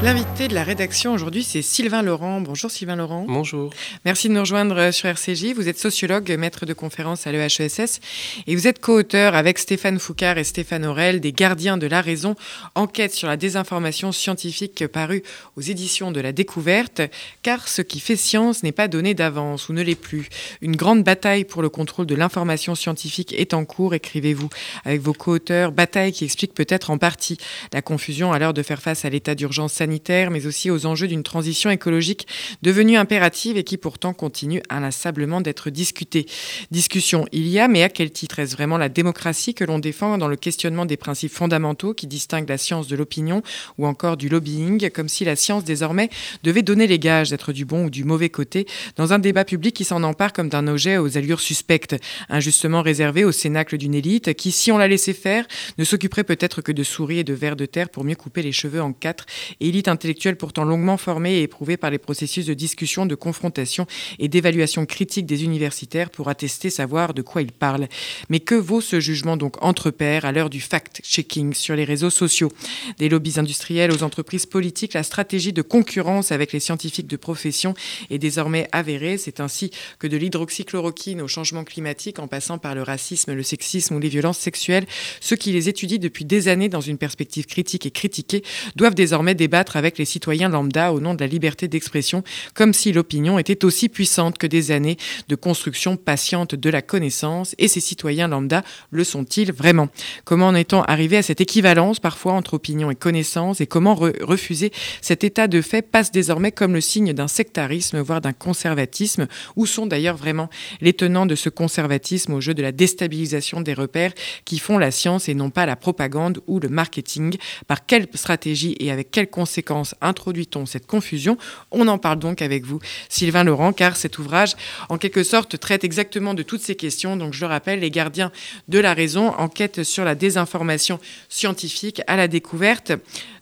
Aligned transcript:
L'invité 0.00 0.46
de 0.46 0.54
la 0.54 0.62
rédaction 0.62 1.12
aujourd'hui, 1.12 1.42
c'est 1.42 1.60
Sylvain 1.60 2.02
Laurent. 2.02 2.40
Bonjour 2.40 2.70
Sylvain 2.70 2.94
Laurent. 2.94 3.24
Bonjour. 3.26 3.70
Merci 4.04 4.28
de 4.28 4.32
nous 4.32 4.40
rejoindre 4.40 4.92
sur 4.92 5.08
RCJ. 5.08 5.54
Vous 5.56 5.68
êtes 5.68 5.76
sociologue, 5.76 6.30
maître 6.38 6.66
de 6.66 6.72
conférence 6.72 7.26
à 7.26 7.32
l'EHESS 7.32 7.98
et 8.46 8.54
vous 8.54 8.68
êtes 8.68 8.78
co-auteur 8.78 9.34
avec 9.34 9.58
Stéphane 9.58 9.98
Foucard 9.98 10.38
et 10.38 10.44
Stéphane 10.44 10.86
Aurel 10.86 11.18
des 11.18 11.32
Gardiens 11.32 11.78
de 11.78 11.88
la 11.88 12.00
raison, 12.00 12.36
enquête 12.76 13.12
sur 13.12 13.26
la 13.26 13.36
désinformation 13.36 14.12
scientifique 14.12 14.86
parue 14.86 15.24
aux 15.56 15.62
éditions 15.62 16.12
de 16.12 16.20
la 16.20 16.30
découverte, 16.30 17.02
car 17.42 17.66
ce 17.66 17.82
qui 17.82 17.98
fait 17.98 18.14
science 18.14 18.62
n'est 18.62 18.70
pas 18.70 18.86
donné 18.86 19.14
d'avance 19.14 19.68
ou 19.68 19.72
ne 19.72 19.82
l'est 19.82 19.96
plus. 19.96 20.28
Une 20.60 20.76
grande 20.76 21.02
bataille 21.02 21.42
pour 21.42 21.60
le 21.60 21.70
contrôle 21.70 22.06
de 22.06 22.14
l'information 22.14 22.76
scientifique 22.76 23.34
est 23.36 23.52
en 23.52 23.64
cours, 23.64 23.94
écrivez-vous, 23.94 24.48
avec 24.84 25.00
vos 25.00 25.12
co-auteurs, 25.12 25.72
bataille 25.72 26.12
qui 26.12 26.24
explique 26.24 26.54
peut-être 26.54 26.90
en 26.90 26.98
partie 26.98 27.36
la 27.72 27.82
confusion 27.82 28.32
à 28.32 28.38
l'heure 28.38 28.54
de 28.54 28.62
faire 28.62 28.80
face 28.80 29.04
à 29.04 29.10
l'état 29.10 29.34
d'urgence 29.34 29.72
sanitaire 29.72 29.87
mais 30.30 30.46
aussi 30.46 30.70
aux 30.70 30.86
enjeux 30.86 31.08
d'une 31.08 31.22
transition 31.22 31.70
écologique 31.70 32.26
devenue 32.62 32.96
impérative 32.96 33.56
et 33.56 33.64
qui 33.64 33.76
pourtant 33.76 34.12
continue 34.12 34.62
inlassablement 34.68 35.40
d'être 35.40 35.70
discutée. 35.70 36.26
Discussion 36.70 37.26
il 37.32 37.48
y 37.48 37.58
a, 37.58 37.68
mais 37.68 37.82
à 37.82 37.88
quel 37.88 38.10
titre? 38.10 38.38
Est-ce 38.38 38.54
vraiment 38.54 38.78
la 38.78 38.88
démocratie 38.88 39.54
que 39.54 39.64
l'on 39.64 39.78
défend 39.78 40.18
dans 40.18 40.28
le 40.28 40.36
questionnement 40.36 40.86
des 40.86 40.96
principes 40.96 41.32
fondamentaux 41.32 41.94
qui 41.94 42.06
distinguent 42.06 42.48
la 42.48 42.58
science 42.58 42.88
de 42.88 42.96
l'opinion 42.96 43.42
ou 43.76 43.86
encore 43.86 44.16
du 44.16 44.28
lobbying, 44.28 44.90
comme 44.90 45.08
si 45.08 45.24
la 45.24 45.36
science 45.36 45.64
désormais 45.64 46.10
devait 46.42 46.62
donner 46.62 46.86
les 46.86 46.98
gages 46.98 47.30
d'être 47.30 47.52
du 47.52 47.64
bon 47.64 47.86
ou 47.86 47.90
du 47.90 48.04
mauvais 48.04 48.30
côté 48.30 48.66
dans 48.96 49.12
un 49.12 49.18
débat 49.18 49.44
public 49.44 49.74
qui 49.74 49.84
s'en 49.84 50.02
empare 50.02 50.32
comme 50.32 50.48
d'un 50.48 50.66
objet 50.66 50.98
aux 50.98 51.16
allures 51.16 51.40
suspectes, 51.40 51.96
injustement 52.28 52.82
réservé 52.82 53.24
au 53.24 53.32
cénacle 53.32 53.78
d'une 53.78 53.94
élite 53.94 54.34
qui, 54.34 54.52
si 54.52 54.72
on 54.72 54.78
la 54.78 54.88
laissait 54.88 55.12
faire, 55.12 55.46
ne 55.78 55.84
s'occuperait 55.84 56.24
peut-être 56.24 56.62
que 56.62 56.72
de 56.72 56.82
souris 56.82 57.20
et 57.20 57.24
de 57.24 57.34
vers 57.34 57.56
de 57.56 57.66
terre 57.66 57.88
pour 57.88 58.04
mieux 58.04 58.14
couper 58.14 58.42
les 58.42 58.52
cheveux 58.52 58.82
en 58.82 58.92
quatre, 58.92 59.26
et 59.60 59.66
intellectuelle 59.86 60.36
pourtant 60.36 60.64
longuement 60.64 60.96
formée 60.96 61.38
et 61.38 61.42
éprouvée 61.42 61.76
par 61.76 61.90
les 61.90 61.98
processus 61.98 62.46
de 62.46 62.54
discussion, 62.54 63.06
de 63.06 63.14
confrontation 63.14 63.86
et 64.18 64.28
d'évaluation 64.28 64.86
critique 64.86 65.26
des 65.26 65.44
universitaires 65.44 66.10
pour 66.10 66.28
attester 66.28 66.70
savoir 66.70 67.14
de 67.14 67.22
quoi 67.22 67.42
ils 67.42 67.52
parlent. 67.52 67.88
Mais 68.30 68.40
que 68.40 68.54
vaut 68.54 68.80
ce 68.80 68.98
jugement 68.98 69.36
donc 69.36 69.62
entre 69.62 69.90
pairs 69.90 70.24
à 70.24 70.32
l'heure 70.32 70.50
du 70.50 70.60
fact-checking 70.60 71.54
sur 71.54 71.76
les 71.76 71.84
réseaux 71.84 72.10
sociaux? 72.10 72.50
Des 72.98 73.08
lobbies 73.08 73.38
industriels 73.38 73.92
aux 73.92 74.02
entreprises 74.02 74.46
politiques, 74.46 74.94
la 74.94 75.02
stratégie 75.02 75.52
de 75.52 75.62
concurrence 75.62 76.32
avec 76.32 76.52
les 76.52 76.60
scientifiques 76.60 77.06
de 77.06 77.16
profession 77.16 77.74
est 78.10 78.18
désormais 78.18 78.68
avérée. 78.72 79.18
C'est 79.18 79.40
ainsi 79.40 79.70
que 79.98 80.06
de 80.06 80.16
l'hydroxychloroquine 80.16 81.20
au 81.20 81.28
changement 81.28 81.64
climatique 81.64 82.18
en 82.18 82.26
passant 82.26 82.58
par 82.58 82.74
le 82.74 82.82
racisme, 82.82 83.34
le 83.34 83.42
sexisme 83.42 83.96
ou 83.96 83.98
les 83.98 84.08
violences 84.08 84.38
sexuelles, 84.38 84.86
ceux 85.20 85.36
qui 85.36 85.52
les 85.52 85.68
étudient 85.68 85.98
depuis 85.98 86.24
des 86.24 86.48
années 86.48 86.68
dans 86.68 86.80
une 86.80 86.98
perspective 86.98 87.46
critique 87.46 87.84
et 87.84 87.90
critiquée 87.90 88.42
doivent 88.76 88.94
désormais 88.94 89.34
débattre 89.34 89.67
avec 89.76 89.98
les 89.98 90.04
citoyens 90.04 90.48
lambda 90.48 90.92
au 90.92 91.00
nom 91.00 91.14
de 91.14 91.20
la 91.20 91.26
liberté 91.26 91.68
d'expression, 91.68 92.22
comme 92.54 92.72
si 92.72 92.92
l'opinion 92.92 93.38
était 93.38 93.64
aussi 93.64 93.88
puissante 93.88 94.38
que 94.38 94.46
des 94.46 94.70
années 94.70 94.96
de 95.28 95.34
construction 95.34 95.96
patiente 95.96 96.54
de 96.54 96.70
la 96.70 96.82
connaissance. 96.82 97.54
Et 97.58 97.68
ces 97.68 97.80
citoyens 97.80 98.28
lambda 98.28 98.62
le 98.90 99.04
sont-ils 99.04 99.52
vraiment? 99.52 99.88
Comment 100.24 100.48
en 100.48 100.54
est-on 100.54 100.82
arrivé 100.82 101.16
à 101.16 101.22
cette 101.22 101.40
équivalence 101.40 102.00
parfois 102.00 102.32
entre 102.32 102.54
opinion 102.54 102.90
et 102.90 102.94
connaissance 102.94 103.60
Et 103.60 103.66
comment 103.66 103.94
refuser 103.94 104.72
cet 105.00 105.24
état 105.24 105.48
de 105.48 105.60
fait 105.60 105.82
passe 105.82 106.10
désormais 106.10 106.52
comme 106.52 106.74
le 106.74 106.80
signe 106.80 107.12
d'un 107.12 107.28
sectarisme, 107.28 108.00
voire 108.00 108.20
d'un 108.20 108.32
conservatisme? 108.32 109.26
Où 109.56 109.66
sont 109.66 109.86
d'ailleurs 109.86 110.16
vraiment 110.16 110.48
les 110.80 110.92
tenants 110.92 111.26
de 111.26 111.34
ce 111.34 111.48
conservatisme 111.48 112.34
au 112.34 112.40
jeu 112.40 112.54
de 112.54 112.62
la 112.62 112.72
déstabilisation 112.72 113.60
des 113.60 113.74
repères 113.74 114.12
qui 114.44 114.58
font 114.58 114.78
la 114.78 114.90
science 114.90 115.28
et 115.28 115.34
non 115.34 115.50
pas 115.50 115.66
la 115.66 115.76
propagande 115.76 116.40
ou 116.46 116.60
le 116.60 116.68
marketing? 116.68 117.36
Par 117.66 117.86
quelle 117.86 118.06
stratégie 118.14 118.76
et 118.80 118.90
avec 118.90 119.10
quelles 119.10 119.30
conséquences 119.30 119.57
introduit-on 120.00 120.66
cette 120.66 120.86
confusion 120.86 121.38
On 121.70 121.88
en 121.88 121.98
parle 121.98 122.18
donc 122.18 122.42
avec 122.42 122.64
vous, 122.64 122.80
Sylvain 123.08 123.44
Laurent, 123.44 123.72
car 123.72 123.96
cet 123.96 124.18
ouvrage, 124.18 124.54
en 124.88 124.98
quelque 124.98 125.22
sorte, 125.22 125.58
traite 125.58 125.84
exactement 125.84 126.34
de 126.34 126.42
toutes 126.42 126.62
ces 126.62 126.76
questions. 126.76 127.16
Donc, 127.16 127.34
je 127.34 127.40
le 127.40 127.46
rappelle, 127.46 127.80
Les 127.80 127.90
gardiens 127.90 128.32
de 128.68 128.78
la 128.78 128.94
raison, 128.94 129.28
enquête 129.28 129.82
sur 129.82 130.04
la 130.04 130.14
désinformation 130.14 131.00
scientifique 131.28 132.02
à 132.06 132.16
la 132.16 132.28
découverte 132.28 132.92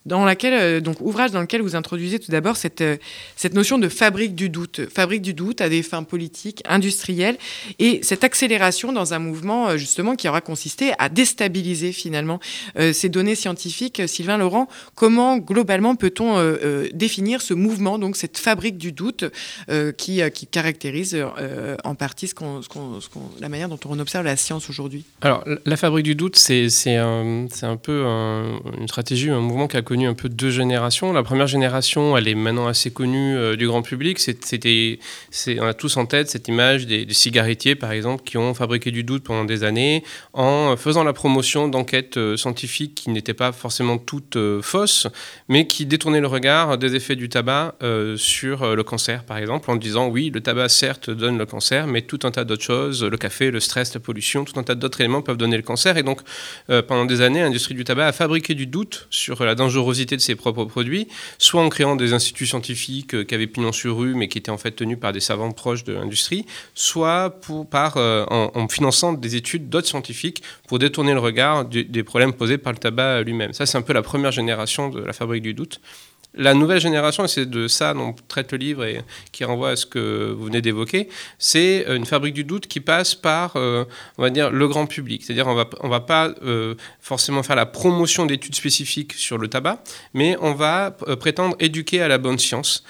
dans 0.06 0.24
laquelle, 0.24 0.54
euh, 0.54 0.80
donc 0.80 1.00
ouvrage 1.00 1.32
dans 1.32 1.40
lequel 1.40 1.60
vous 1.60 1.74
introduisez 1.74 2.18
tout 2.18 2.30
d'abord 2.30 2.56
cette, 2.56 2.80
euh, 2.80 2.96
cette 3.34 3.54
notion 3.54 3.76
de 3.76 3.88
fabrique 3.88 4.34
du 4.34 4.48
doute, 4.48 4.88
fabrique 4.88 5.20
du 5.20 5.34
doute 5.34 5.60
à 5.60 5.68
des 5.68 5.82
fins 5.82 6.04
politiques, 6.04 6.62
industrielles, 6.66 7.36
et 7.80 8.00
cette 8.02 8.22
accélération 8.22 8.92
dans 8.92 9.12
un 9.12 9.18
mouvement 9.18 9.68
euh, 9.68 9.76
justement 9.76 10.14
qui 10.14 10.28
aura 10.28 10.40
consisté 10.40 10.92
à 10.98 11.08
déstabiliser 11.08 11.92
finalement 11.92 12.38
ces 12.92 13.08
données 13.08 13.34
scientifiques. 13.34 14.02
Sylvain 14.06 14.36
Laurent, 14.36 14.68
comment 14.94 15.38
globalement 15.38 15.96
peut-on 15.96 16.56
définir 16.92 17.42
ce 17.42 17.54
mouvement, 17.54 17.98
donc 17.98 18.16
cette 18.16 18.38
fabrique 18.38 18.78
du 18.78 18.92
doute 18.92 19.24
qui, 19.96 20.20
qui 20.32 20.46
caractérise 20.46 21.16
en 21.82 21.94
partie 21.94 22.30
la 23.40 23.48
manière 23.48 23.68
dont 23.68 23.78
on 23.86 23.98
observe 23.98 24.24
la 24.24 24.36
science 24.36 24.70
aujourd'hui? 24.70 25.04
Alors 25.22 25.44
la 25.64 25.76
fabrique 25.76 26.04
du 26.04 26.14
doute, 26.14 26.36
c'est, 26.36 26.68
c'est, 26.68 26.96
un, 26.96 27.46
c'est 27.50 27.66
un 27.66 27.76
peu 27.76 28.04
une 28.04 28.88
stratégie, 28.88 29.30
un 29.30 29.40
mouvement 29.40 29.66
qui 29.66 29.76
a 29.76 29.82
connu 29.82 29.95
un 30.04 30.14
peu 30.14 30.28
deux 30.28 30.50
générations. 30.50 31.12
La 31.12 31.22
première 31.22 31.46
génération, 31.46 32.16
elle 32.16 32.28
est 32.28 32.34
maintenant 32.34 32.66
assez 32.66 32.90
connue 32.90 33.36
euh, 33.36 33.56
du 33.56 33.66
grand 33.66 33.80
public. 33.82 34.18
C'était, 34.18 34.98
on 35.58 35.62
a 35.62 35.72
tous 35.72 35.96
en 35.96 36.04
tête 36.04 36.28
cette 36.28 36.48
image 36.48 36.86
des, 36.86 37.06
cigarettiers, 37.10 37.74
par 37.74 37.92
exemple, 37.92 38.22
qui 38.24 38.36
ont 38.36 38.52
fabriqué 38.52 38.90
du 38.90 39.04
doute 39.04 39.24
pendant 39.24 39.44
des 39.44 39.64
années 39.64 40.04
en 40.34 40.76
faisant 40.76 41.04
la 41.04 41.14
promotion 41.14 41.68
d'enquêtes 41.68 42.18
euh, 42.18 42.36
scientifiques 42.36 42.94
qui 42.94 43.10
n'étaient 43.10 43.34
pas 43.34 43.52
forcément 43.52 43.96
toutes 43.96 44.36
euh, 44.36 44.60
fausses, 44.60 45.06
mais 45.48 45.66
qui 45.66 45.86
détournaient 45.86 46.20
le 46.20 46.26
regard 46.26 46.76
des 46.76 46.94
effets 46.96 47.16
du 47.16 47.28
tabac 47.28 47.76
sur 48.16 48.74
le 48.74 48.82
cancer, 48.82 49.24
par 49.24 49.38
exemple, 49.38 49.70
en 49.70 49.76
disant 49.76 50.08
oui, 50.08 50.30
le 50.34 50.40
tabac 50.40 50.68
certes 50.68 51.10
donne 51.10 51.38
le 51.38 51.46
cancer, 51.46 51.86
mais 51.86 52.02
tout 52.02 52.18
un 52.24 52.30
tas 52.30 52.44
d'autres 52.44 52.64
choses, 52.64 53.04
le 53.04 53.16
café, 53.16 53.50
le 53.50 53.60
stress, 53.60 53.94
la 53.94 54.00
pollution, 54.00 54.44
tout 54.44 54.58
un 54.58 54.64
tas 54.64 54.74
d'autres 54.74 55.00
éléments 55.00 55.22
peuvent 55.22 55.36
donner 55.36 55.56
le 55.56 55.62
cancer. 55.62 55.96
Et 55.96 56.02
donc, 56.02 56.20
pendant 56.66 57.04
des 57.04 57.20
années, 57.20 57.40
l'industrie 57.40 57.74
du 57.74 57.84
tabac 57.84 58.08
a 58.08 58.12
fabriqué 58.12 58.54
du 58.54 58.66
doute 58.66 59.06
sur 59.10 59.44
la 59.44 59.54
dangerosité 59.54 59.85
de 59.92 60.18
ses 60.18 60.34
propres 60.34 60.64
produits, 60.64 61.08
soit 61.38 61.62
en 61.62 61.68
créant 61.68 61.96
des 61.96 62.12
instituts 62.12 62.46
scientifiques 62.46 63.14
euh, 63.14 63.24
qui 63.24 63.34
avaient 63.34 63.46
pignon 63.46 63.72
sur 63.72 63.96
rue, 63.96 64.14
mais 64.14 64.28
qui 64.28 64.38
étaient 64.38 64.50
en 64.50 64.58
fait 64.58 64.72
tenus 64.72 64.98
par 64.98 65.12
des 65.12 65.20
savants 65.20 65.52
proches 65.52 65.84
de 65.84 65.92
l'industrie, 65.92 66.46
soit 66.74 67.40
par, 67.70 67.96
euh, 67.96 68.24
en, 68.28 68.68
finançant 68.68 69.12
des 69.12 69.36
études 69.36 69.68
d'autres 69.68 69.88
scientifiques 69.88 70.42
pour 70.68 70.78
détourner 70.78 71.12
le 71.14 71.20
regard 71.20 71.64
des 71.64 72.02
problèmes 72.02 72.32
posés 72.32 72.58
par 72.58 72.72
le 72.72 72.78
tabac 72.78 73.22
lui-même. 73.22 73.52
Ça, 73.52 73.66
c'est 73.66 73.78
un 73.78 73.82
peu 73.82 73.92
la 73.92 74.02
première 74.02 74.32
génération 74.32 74.88
de 74.88 75.00
la 75.00 75.12
fabrique 75.12 75.42
du 75.42 75.54
doute. 75.54 75.80
La 76.36 76.52
nouvelle 76.52 76.80
génération, 76.80 77.24
et 77.24 77.28
c'est 77.28 77.46
de 77.46 77.66
ça 77.66 77.94
dont 77.94 78.14
traite 78.28 78.52
le 78.52 78.58
livre 78.58 78.84
et 78.84 79.00
qui 79.32 79.44
renvoie 79.44 79.70
à 79.70 79.76
ce 79.76 79.86
que 79.86 80.34
vous 80.36 80.44
venez 80.44 80.60
d'évoquer, 80.60 81.08
c'est 81.38 81.86
une 81.88 82.04
fabrique 82.04 82.34
du 82.34 82.44
doute 82.44 82.66
qui 82.66 82.80
passe 82.80 83.14
par, 83.14 83.56
euh, 83.56 83.84
on 84.18 84.22
va 84.22 84.30
dire, 84.30 84.50
le 84.50 84.68
grand 84.68 84.86
public. 84.86 85.24
C'est-à-dire, 85.24 85.46
on 85.46 85.54
va, 85.54 85.68
on 85.80 85.88
va 85.88 86.00
pas 86.00 86.34
euh, 86.42 86.74
forcément 87.00 87.42
faire 87.42 87.56
la 87.56 87.64
promotion 87.64 88.26
d'études 88.26 88.54
spécifiques 88.54 89.14
sur 89.14 89.38
le 89.38 89.48
tabac, 89.48 89.82
mais 90.12 90.36
on 90.40 90.52
va 90.52 90.96
euh, 91.08 91.16
prétendre 91.16 91.56
éduquer 91.58 92.02
à 92.02 92.08
la 92.08 92.18
bonne 92.18 92.38
science, 92.38 92.84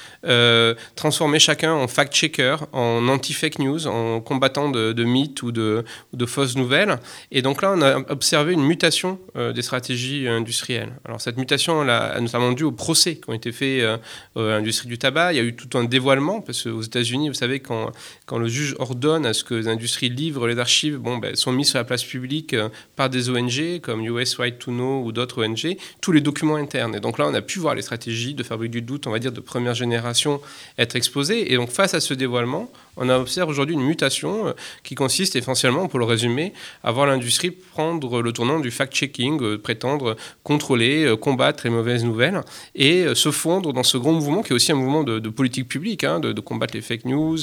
transformer 0.97 1.39
chacun 1.39 1.73
en 1.73 1.87
fact-checker, 1.87 2.57
en 2.73 3.07
anti-fake 3.09 3.61
news, 3.61 3.87
en 3.87 4.21
combattant 4.21 4.71
de, 4.71 5.05
mythes 5.05 5.43
ou 5.43 5.53
de, 5.53 5.85
fausses 6.27 6.57
nouvelles. 6.57 6.99
Et 7.31 7.43
donc 7.43 7.63
là, 7.63 7.73
on 7.77 7.83
a 7.83 7.99
observé 8.11 8.55
une 8.55 8.65
mutation 8.65 9.21
des 9.37 9.63
stratégies 9.63 10.27
industrielles. 10.27 10.93
Alors, 11.05 11.21
cette 11.21 11.37
mutation, 11.37 11.83
elle 11.83 11.91
a 11.91 12.21
notamment 12.21 12.53
dû 12.53 12.65
au 12.65 12.73
procès 12.73 13.21
été 13.37 13.53
faits 13.53 13.83
euh, 13.83 13.97
à 14.37 14.59
l'industrie 14.59 14.89
du 14.89 14.99
tabac. 14.99 15.33
Il 15.33 15.37
y 15.37 15.41
a 15.41 15.43
eu 15.43 15.55
tout 15.55 15.79
un 15.79 15.85
dévoilement, 15.85 16.41
parce 16.41 16.65
qu'aux 16.65 16.83
États-Unis, 16.83 17.29
vous 17.29 17.35
savez, 17.35 17.61
quand, 17.61 17.93
quand 18.27 18.39
le 18.39 18.49
juge 18.49 18.75
ordonne 18.79 19.25
à 19.27 19.33
ce 19.33 19.45
que 19.45 19.55
les 19.55 19.69
industries 19.69 20.09
livrent 20.09 20.47
les 20.47 20.59
archives, 20.59 20.99
bon, 20.99 21.19
ben, 21.19 21.37
sont 21.37 21.53
mis 21.53 21.65
sur 21.65 21.79
la 21.79 21.85
place 21.85 22.05
publique 22.05 22.55
euh, 22.55 22.69
par 22.97 23.11
des 23.11 23.31
ONG 23.31 23.81
comme 23.81 24.05
US 24.05 24.37
Right 24.37 24.59
to 24.59 24.71
Know 24.71 25.03
ou 25.05 25.13
d'autres 25.13 25.45
ONG, 25.45 25.77
tous 26.01 26.13
les 26.13 26.21
documents 26.21 26.57
internes. 26.57 26.97
Et 26.97 27.01
donc 27.01 27.19
là, 27.19 27.27
on 27.29 27.35
a 27.35 27.43
pu 27.43 27.59
voir 27.59 27.75
les 27.75 27.83
stratégies 27.83 28.35
de 28.35 28.43
fabrique 28.43 28.73
du 28.73 28.83
doute, 28.83 29.07
on 29.07 29.11
va 29.11 29.19
dire, 29.19 29.33
de 29.33 29.41
première 29.41 29.75
génération 29.75 30.41
être 30.79 30.97
exposées. 30.97 31.53
Et 31.53 31.57
donc, 31.57 31.71
face 31.71 31.95
à 31.95 32.01
ce 32.01 32.15
dévoilement, 32.15 32.71
on 32.97 33.09
observe 33.09 33.49
aujourd'hui 33.49 33.75
une 33.75 33.85
mutation 33.85 34.49
euh, 34.49 34.53
qui 34.83 34.95
consiste 34.95 35.37
essentiellement, 35.37 35.89
pour 35.89 35.99
le 35.99 36.05
résumer, 36.05 36.53
à 36.83 36.93
voir 36.93 37.07
l'industrie 37.07 37.51
prendre 37.51 38.23
le 38.23 38.33
tournant 38.33 38.61
du 38.61 38.71
fact-checking, 38.71 39.43
euh, 39.43 39.59
prétendre 39.59 40.17
contrôler, 40.43 41.05
euh, 41.05 41.17
combattre 41.17 41.65
les 41.65 41.71
mauvaises 41.71 42.05
nouvelles 42.05 42.41
et 42.75 43.07
se 43.15 43.31
fondre 43.31 43.73
dans 43.73 43.83
ce 43.83 43.99
grand 43.99 44.13
mouvement 44.13 44.43
qui 44.43 44.53
est 44.53 44.57
aussi 44.57 44.73
un 44.73 44.77
mouvement 44.77 45.05
de, 45.05 45.29
politique 45.29 45.69
publique, 45.69 46.05
hein, 46.05 46.21
de, 46.21 46.41
combattre 46.41 46.75
les 46.75 46.81
fake 46.81 47.05
news, 47.05 47.39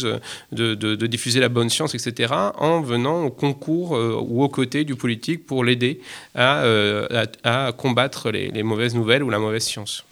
de, 0.51 1.07
diffuser 1.07 1.39
la 1.39 1.49
bonne 1.49 1.69
science, 1.69 1.95
etc., 1.95 2.33
en 2.57 2.81
venant 2.81 3.25
au 3.25 3.29
concours 3.29 3.91
ou 3.91 4.43
aux 4.43 4.49
côtés 4.49 4.83
du 4.83 4.95
politique 4.95 5.45
pour 5.45 5.63
l'aider 5.63 5.99
à, 6.35 7.71
combattre 7.77 8.31
les 8.31 8.63
mauvaises 8.63 8.95
nouvelles 8.95 9.23
ou 9.23 9.29
la 9.29 9.39
mauvaise 9.39 9.63
science. 9.63 10.03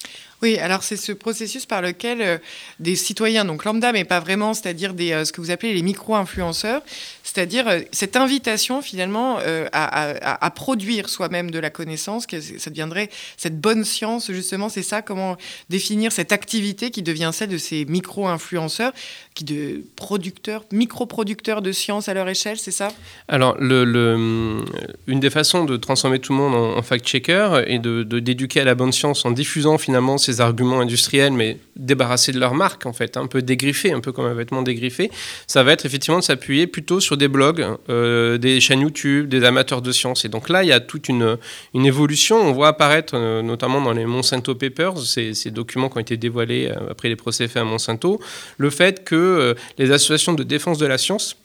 Oui, 0.41 0.57
alors 0.57 0.81
c'est 0.81 0.97
ce 0.97 1.11
processus 1.11 1.67
par 1.67 1.83
lequel 1.83 2.21
euh, 2.21 2.37
des 2.79 2.95
citoyens, 2.95 3.45
donc 3.45 3.63
lambda, 3.63 3.91
mais 3.91 4.05
pas 4.05 4.19
vraiment, 4.19 4.55
c'est-à-dire 4.55 4.93
euh, 4.99 5.23
ce 5.23 5.31
que 5.31 5.39
vous 5.39 5.51
appelez 5.51 5.71
les 5.73 5.83
micro-influenceurs, 5.83 6.81
c'est-à-dire 7.23 7.67
euh, 7.67 7.81
cette 7.91 8.15
invitation 8.15 8.81
finalement 8.81 9.37
à, 9.71 10.51
produire 10.55 11.09
soi-même 11.09 11.51
de 11.51 11.59
la 11.59 11.69
connaissance, 11.69 12.25
que 12.25 12.41
ça 12.41 12.69
deviendrait 12.69 13.09
cette 13.37 13.59
bonne 13.59 13.83
science, 13.83 14.31
justement, 14.31 14.69
c'est 14.69 14.83
ça, 14.83 15.01
comment 15.01 15.37
définir 15.69 16.11
cette 16.11 16.31
activité 16.31 16.89
qui 16.89 17.03
devient 17.03 17.29
celle 17.33 17.49
de 17.49 17.57
ces 17.57 17.85
micro-influenceurs, 17.85 18.93
qui 19.35 19.43
de 19.43 19.83
producteurs, 19.95 20.65
micro-producteurs 20.71 21.61
de 21.61 21.71
science 21.71 22.09
à 22.09 22.13
leur 22.13 22.27
échelle, 22.27 22.57
c'est 22.57 22.71
ça? 22.71 22.89
Alors, 23.27 23.57
une 23.59 24.65
des 25.07 25.29
façons 25.29 25.65
de 25.65 25.77
transformer 25.77 26.19
tout 26.19 26.33
le 26.33 26.39
monde 26.39 26.77
en, 26.77 26.81
fact-checker 26.81 27.63
et 27.67 27.79
de, 27.79 28.03
d'éduquer 28.03 28.61
à 28.61 28.65
la 28.65 28.75
bonne 28.75 28.91
science 28.91 29.25
en 29.25 29.31
diffusant 29.31 29.77
finalement 29.77 30.17
ces 30.17 30.30
arguments 30.39 30.79
industriels, 30.79 31.33
mais 31.33 31.57
débarrassés 31.75 32.31
de 32.31 32.39
leur 32.39 32.53
marque, 32.53 32.85
en 32.85 32.93
fait, 32.93 33.17
un 33.17 33.27
peu 33.27 33.41
dégriffés, 33.41 33.91
un 33.91 33.99
peu 33.99 34.11
comme 34.11 34.25
un 34.25 34.33
vêtement 34.33 34.61
dégriffé, 34.61 35.11
ça 35.47 35.63
va 35.63 35.73
être 35.73 35.85
effectivement 35.85 36.19
de 36.19 36.23
s'appuyer 36.23 36.67
plutôt 36.67 36.99
sur 36.99 37.17
des 37.17 37.27
blogs, 37.27 37.65
euh, 37.89 38.37
des 38.37 38.59
chaînes 38.61 38.81
YouTube, 38.81 39.27
des 39.27 39.43
amateurs 39.43 39.81
de 39.81 39.91
science. 39.91 40.23
Et 40.23 40.29
donc 40.29 40.47
là, 40.47 40.63
il 40.63 40.69
y 40.69 40.71
a 40.71 40.79
toute 40.79 41.09
une, 41.09 41.37
évolution. 41.73 42.37
On 42.39 42.53
voit 42.53 42.69
apparaître, 42.69 43.15
euh, 43.15 43.41
notamment 43.41 43.81
dans 43.81 43.93
les 43.93 44.05
Monsanto 44.05 44.55
Papers, 44.55 44.99
ces, 44.99 45.33
ces, 45.33 45.51
documents 45.51 45.89
qui 45.89 45.97
ont 45.97 46.01
été 46.01 46.15
dévoilés 46.17 46.67
euh, 46.67 46.91
après 46.91 47.09
les 47.09 47.15
procès 47.15 47.47
faits 47.47 47.61
à 47.61 47.65
Monsanto, 47.65 48.21
le 48.57 48.69
fait 48.69 49.03
que 49.03 49.55
les 49.77 49.91
associations 49.91 50.33
de 50.33 50.43
défense 50.43 50.77
de 50.77 50.85
la 50.85 50.97
science 50.97 51.35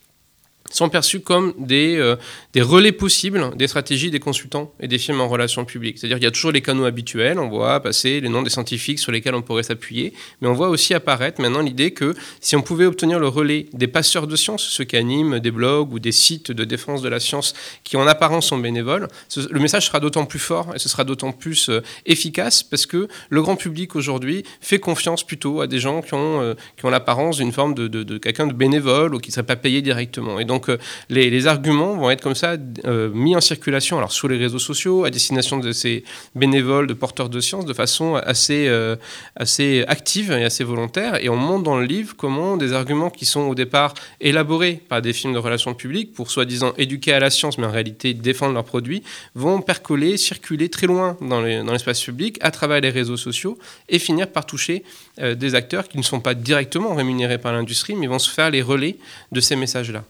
sont 0.71 0.89
perçus 0.89 1.21
comme 1.21 1.55
des, 1.59 1.97
euh, 1.97 2.17
des 2.53 2.63
relais 2.63 2.93
possibles 2.93 3.57
des 3.57 3.69
stratégies 3.69 4.11
des 4.11 4.21
consultants 4.21 4.73
et 4.81 4.89
des 4.89 4.99
firmes 4.99 5.21
en 5.21 5.29
relations 5.29 5.65
publiques. 5.65 5.99
C'est-à-dire 5.99 6.19
qu'il 6.19 6.25
y 6.25 6.29
a 6.29 6.31
toujours 6.31 6.53
les 6.53 6.63
canaux 6.63 6.85
habituels, 6.85 7.39
on 7.39 7.49
voit 7.49 7.81
passer 7.81 8.21
les 8.21 8.29
noms 8.29 8.43
des 8.43 8.51
scientifiques 8.51 8.99
sur 8.99 9.13
lesquels 9.13 9.35
on 9.35 9.43
pourrait 9.43 9.63
s'appuyer, 9.63 10.13
mais 10.41 10.49
on 10.49 10.53
voit 10.53 10.69
aussi 10.69 10.95
apparaître 10.95 11.41
maintenant 11.41 11.61
l'idée 11.61 11.93
que 11.93 12.15
si 12.41 12.57
on 12.57 12.63
pouvait 12.63 12.87
obtenir 12.87 13.19
le 13.19 13.29
relais 13.29 13.67
des 13.73 13.87
passeurs 13.87 14.27
de 14.27 14.37
science, 14.37 14.63
ceux 14.63 14.85
qui 14.85 14.97
animent 14.97 15.39
des 15.39 15.51
blogs 15.51 15.93
ou 15.93 15.99
des 15.99 16.13
sites 16.13 16.51
de 16.51 16.65
défense 16.65 17.03
de 17.03 17.09
la 17.09 17.21
science 17.21 17.55
qui 17.85 17.97
en 17.97 18.07
apparence 18.07 18.47
sont 18.47 18.59
bénévoles, 18.59 19.09
le 19.51 19.61
message 19.61 19.87
sera 19.87 20.01
d'autant 20.01 20.25
plus 20.25 20.39
fort 20.39 20.73
et 20.75 20.79
ce 20.79 20.89
sera 20.89 21.05
d'autant 21.05 21.33
plus 21.33 21.69
euh, 21.69 21.83
efficace 22.05 22.63
parce 22.63 22.87
que 22.87 23.09
le 23.29 23.43
grand 23.43 23.57
public 23.57 23.97
aujourd'hui 23.97 24.45
fait 24.61 24.79
confiance 24.79 25.25
plutôt 25.25 25.61
à 25.61 25.67
des 25.67 25.79
gens 25.79 26.03
qui 26.03 26.15
ont, 26.15 26.41
euh, 26.41 26.55
ont 26.85 26.91
l'apparence 26.91 27.39
d'une 27.39 27.53
forme 27.53 27.75
de, 27.75 27.89
de, 27.89 28.03
de 28.03 28.19
quelqu'un 28.19 28.47
de 28.47 28.53
bénévole 28.53 29.15
ou 29.15 29.19
qui 29.19 29.31
ne 29.31 29.35
serait 29.35 29.47
pas 29.47 29.57
payé 29.57 29.83
directement. 29.83 30.39
Et 30.39 30.45
donc 30.45 30.56
donc 30.57 30.71
euh, 30.71 30.79
les, 31.11 31.47
arguments 31.47 31.97
vont 31.97 32.11
être 32.11 32.23
comme 32.23 32.35
ça 32.35 32.57
euh, 32.87 33.11
mis 33.11 33.37
en 33.37 33.43
circulation, 33.43 33.99
alors 33.99 34.11
sur 34.11 34.27
les 34.27 34.39
réseaux 34.39 34.59
sociaux, 34.59 35.05
à 35.05 35.11
destination 35.11 35.59
de 35.59 35.71
ces 35.71 36.03
bénévoles, 36.35 36.87
de 36.87 36.95
porteurs 36.95 37.29
de 37.29 37.41
sciences, 37.41 37.67
de 37.67 37.75
façon 37.75 38.15
assez, 38.15 38.67
euh, 38.69 38.97
assez 39.37 39.85
active 39.87 40.33
et 40.33 40.45
assez 40.45 40.65
volontaire. 40.65 41.23
Et 41.23 41.29
on 41.29 41.37
montre 41.37 41.65
dans 41.65 41.77
le 41.77 41.85
livre 41.85 42.15
comment 42.17 42.57
des 42.57 42.73
arguments 42.73 43.11
qui 43.11 43.27
sont 43.27 43.43
au 43.43 43.55
départ 43.55 43.93
élaborés 44.23 44.81
par 44.89 45.03
des 45.03 45.13
films 45.13 45.35
de 45.35 45.39
relations 45.39 45.75
publiques 45.75 46.15
pour 46.15 46.31
soi-disant 46.31 46.73
éduquer 46.79 47.13
à 47.13 47.21
la 47.21 47.29
science, 47.29 47.59
mais 47.59 47.67
en 47.67 47.71
réalité 47.71 48.15
défendre 48.15 48.55
leurs 48.55 48.65
produits, 48.65 49.03
vont 49.35 49.61
percoler, 49.61 50.17
circuler 50.17 50.71
très 50.71 50.87
loin 50.87 51.19
dans 51.21 51.43
l'espace 51.43 52.03
public 52.03 52.39
à 52.41 52.51
travers 52.51 52.81
les 52.81 52.91
réseaux 52.91 53.19
sociaux 53.19 53.59
et 53.91 53.99
finir 53.99 54.29
par 54.29 54.47
toucher 54.47 54.85
des 55.19 55.55
acteurs 55.55 55.87
qui 55.89 55.99
ne 55.99 56.03
sont 56.03 56.21
pas 56.21 56.35
directement 56.35 56.95
rémunérés 56.95 57.39
par 57.39 57.53
l'industrie, 57.53 57.95
mais 57.95 58.07
vont 58.07 58.19
se 58.19 58.31
faire 58.31 58.51
les 58.51 58.63
relais 58.63 58.97
de 59.33 59.41
ces 59.41 59.57
messages-là. 59.57 60.05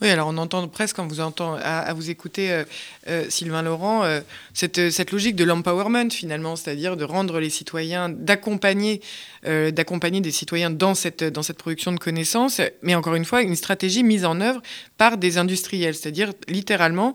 Oui, 0.00 0.08
alors 0.10 0.28
on 0.28 0.36
entend 0.36 0.66
presque, 0.68 0.96
quand 0.96 1.06
vous 1.06 1.20
entend, 1.20 1.56
à, 1.60 1.92
vous 1.92 2.08
écouter, 2.10 2.62
euh, 3.08 3.18
euh, 3.18 3.24
Sylvain 3.30 3.62
Laurent, 3.62 4.04
euh, 4.04 4.20
cette, 4.54 4.90
cette, 4.90 5.12
logique 5.12 5.36
de 5.36 5.44
l'empowerment 5.44 6.10
finalement, 6.10 6.56
c'est-à-dire 6.56 6.96
de 6.96 7.04
rendre 7.04 7.40
les 7.40 7.50
citoyens, 7.50 8.08
d'accompagner, 8.08 9.00
des 9.44 10.30
citoyens 10.30 10.70
dans 10.70 10.94
cette, 10.94 11.30
production 11.58 11.92
de 11.92 11.98
connaissances, 11.98 12.60
mais 12.82 12.94
encore 12.94 13.14
une 13.14 13.24
fois, 13.24 13.42
une 13.42 13.56
stratégie 13.56 14.02
mise 14.02 14.24
en 14.24 14.40
œuvre 14.40 14.60
par 14.96 15.16
des 15.16 15.38
industriels, 15.38 15.94
c'est-à-dire 15.94 16.32
littéralement 16.48 17.14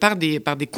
par 0.00 0.16
des, 0.16 0.40
par 0.40 0.56
des 0.56 0.68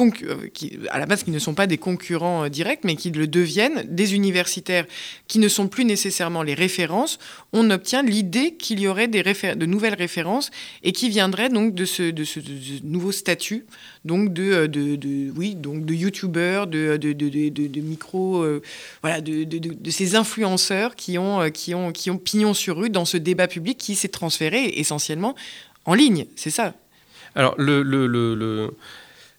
à 0.89 0.99
la 0.99 1.05
base 1.05 1.23
qui 1.23 1.31
ne 1.31 1.39
sont 1.39 1.53
pas 1.53 1.67
des 1.67 1.77
concurrents 1.77 2.49
directs, 2.49 2.81
mais 2.83 2.95
qui 2.95 3.11
le 3.11 3.27
deviennent, 3.27 3.83
des 3.87 4.15
universitaires 4.15 4.85
qui 5.27 5.39
ne 5.39 5.47
sont 5.47 5.67
plus 5.67 5.85
nécessairement 5.85 6.43
les 6.43 6.55
références, 6.55 7.19
on 7.53 7.69
obtient 7.69 8.03
l'idée 8.03 8.55
qu'il 8.55 8.79
y 8.79 8.87
aurait 8.87 9.07
des 9.07 9.23
de 9.23 9.65
nouvelles 9.65 9.95
références 9.95 10.51
et 10.83 10.91
qui 10.91 11.09
viennent 11.09 11.21
donc 11.29 11.73
de 11.73 11.85
ce, 11.85 12.03
de 12.11 12.23
ce, 12.23 12.39
nouveau 12.83 13.11
statut, 13.11 13.65
donc 14.05 14.33
de, 14.33 14.40
euh, 14.41 14.67
de, 14.67 15.31
oui, 15.35 15.55
donc 15.55 15.85
de 15.85 15.93
youtubeurs, 15.93 16.67
de, 16.67 16.97
de, 16.97 17.13
de, 17.13 17.81
micro, 17.81 18.41
euh, 18.41 18.61
voilà, 19.01 19.21
de, 19.21 19.89
ces 19.89 20.15
influenceurs 20.15 20.95
qui 20.95 21.17
ont, 21.17 21.41
euh, 21.41 21.49
qui, 21.49 21.75
ont, 21.75 21.91
qui 21.91 22.09
ont 22.09 22.17
pignon 22.17 22.53
sur 22.53 22.77
rue 22.77 22.89
dans 22.89 23.05
ce 23.05 23.17
débat 23.17 23.47
public 23.47 23.77
qui 23.77 23.95
s'est 23.95 24.09
transféré 24.09 24.65
essentiellement 24.77 25.35
en 25.85 25.93
ligne, 25.93 26.25
c'est 26.35 26.49
ça? 26.49 26.73
Alors 27.35 27.55
le, 27.57 27.81
le 27.81 28.71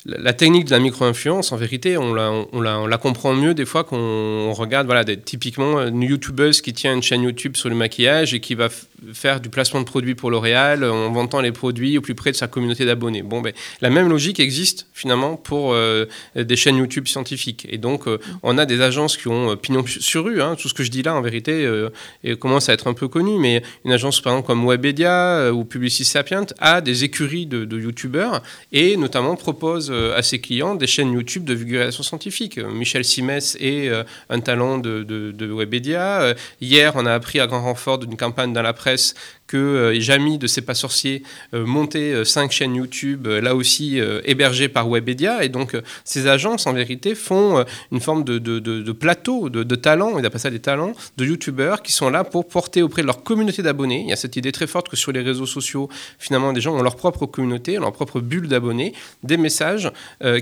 la 0.05 0.33
technique 0.33 0.65
de 0.65 0.71
la 0.73 0.81
micro-influence, 0.81 1.53
en 1.53 1.57
vérité, 1.57 1.97
on 1.97 2.13
la, 2.13 2.99
comprend 2.99 3.35
mieux 3.35 3.55
des 3.55 3.65
fois 3.65 3.85
qu'on 3.85 4.53
regarde, 4.53 4.87
voilà, 4.87 5.05
typiquement 5.05 5.81
une 5.81 6.03
youtubeuse 6.03 6.61
qui 6.61 6.73
tient 6.73 6.93
une 6.93 7.03
chaîne 7.03 7.23
YouTube 7.23 7.57
sur 7.57 7.69
le 7.69 7.77
maquillage 7.77 8.35
et 8.35 8.41
qui 8.41 8.55
va 8.57 8.69
faire 9.13 9.41
du 9.41 9.49
placement 9.49 9.81
de 9.81 9.85
produits 9.85 10.15
pour 10.15 10.31
L'Oréal 10.31 10.85
en 10.85 11.13
vantant 11.13 11.41
les 11.41 11.53
produits 11.53 11.99
au 11.99 12.01
plus 12.01 12.15
près 12.15 12.31
de 12.31 12.37
sa 12.37 12.49
communauté 12.49 12.85
d'abonnés. 12.85 13.23
Bon, 13.23 13.41
ben, 13.41 13.53
la 13.81 13.91
même 13.91 14.09
logique 14.09 14.41
existe 14.41 14.87
finalement 14.93 15.37
pour 15.37 15.73
euh, 15.73 16.07
des 16.35 16.57
chaînes 16.57 16.77
YouTube 16.77 17.07
scientifiques. 17.07 17.67
Et 17.71 17.79
donc, 17.79 18.07
euh, 18.07 18.19
on 18.43 18.59
a 18.59 18.67
des 18.67 18.81
agences 18.81 19.17
qui 19.17 19.29
ont 19.29 19.53
euh, 19.53 19.57
pignon 19.57 19.85
sur 19.87 20.25
rue. 20.25 20.41
Hein. 20.43 20.57
tout 20.57 20.69
ce 20.69 20.75
que 20.75 20.83
je 20.83 20.91
dis 20.91 21.03
là, 21.03 21.15
en 21.15 21.21
vérité, 21.21 21.69
commence 22.41 22.69
à 22.69 22.73
être 22.73 22.89
un 22.89 22.95
peu 22.95 23.09
connu. 23.09 23.39
Mais 23.39 23.63
une 23.85 23.93
agence, 23.93 24.21
par 24.21 24.33
exemple, 24.33 24.47
comme 24.47 24.67
Webedia 24.67 25.53
ou 25.53 25.65
Publicis 25.65 26.05
Sapient 26.05 26.47
a 26.59 26.81
des 26.81 27.05
écuries 27.05 27.47
de, 27.47 27.65
de 27.65 27.81
YouTubeurs 27.81 28.43
et 28.73 28.97
notamment 28.97 29.37
propose 29.37 29.92
à 29.93 30.23
ses 30.23 30.41
clients 30.41 30.75
des 30.75 30.87
chaînes 30.87 31.13
YouTube 31.13 31.45
de 31.45 31.55
vulgarisation 31.55 32.03
scientifique. 32.03 32.59
Michel 32.59 33.05
Simès 33.05 33.57
est 33.61 33.91
un 34.31 34.41
talent 34.41 34.79
de, 34.79 35.03
de, 35.03 35.33
de 35.33 35.53
Webedia. 35.53 36.35
Hier, 36.61 36.93
on 36.97 37.07
a 37.07 37.13
appris 37.13 37.41
à 37.41 37.47
grand 37.47 37.63
renfort 37.63 37.99
d'une 37.99 38.17
campagne 38.17 38.53
dans 38.53 38.63
la 38.63 38.73
presse 38.73 39.15
que 39.53 39.59
euh, 39.59 40.01
Jamy 40.01 40.39
de 40.39 40.47
C'est 40.47 40.63
pas 40.63 40.73
sorcier 40.75 41.23
euh, 41.53 41.67
montait 41.67 42.15
euh, 42.15 42.25
cinq 42.25 42.53
chaînes 42.53 42.75
YouTube, 42.75 43.27
là 43.27 43.55
aussi 43.55 44.01
hébergées 44.25 44.69
par 44.69 44.89
Webedia. 44.89 45.45
Et 45.45 45.51
donc, 45.51 45.77
ces 46.05 46.27
agences, 46.27 46.67
en 46.67 46.73
vérité, 46.73 47.15
font 47.15 47.65
une 47.91 48.01
forme 48.01 48.25
de, 48.25 48.93
plateau 48.93 49.51
de, 49.51 49.75
talents, 49.75 50.19
et 50.19 50.23
d'après 50.23 50.39
ça 50.39 50.51
des 50.51 50.61
talents, 50.61 50.93
de 51.17 51.25
YouTubeurs 51.25 51.83
qui 51.83 51.93
sont 51.93 52.09
là 52.09 52.25
pour 52.25 52.49
porter 52.49 52.83
auprès 52.83 53.03
de 53.03 53.07
leur 53.07 53.23
communauté 53.23 53.63
d'abonnés. 53.63 54.01
Il 54.01 54.09
y 54.09 54.13
a 54.13 54.17
cette 54.17 54.37
idée 54.37 54.53
très 54.53 54.67
forte 54.67 54.89
que 54.89 54.97
sur 54.97 55.13
les 55.13 55.21
réseaux 55.21 55.47
sociaux, 55.47 55.89
finalement, 56.19 56.53
des 56.53 56.61
gens 56.61 56.75
ont 56.75 56.83
leur 56.83 56.97
propre 56.97 57.27
communauté, 57.27 57.77
leur 57.77 57.93
propre 57.93 58.21
bulle 58.21 58.49
d'abonnés, 58.49 58.95
des 59.23 59.37
messages 59.37 59.91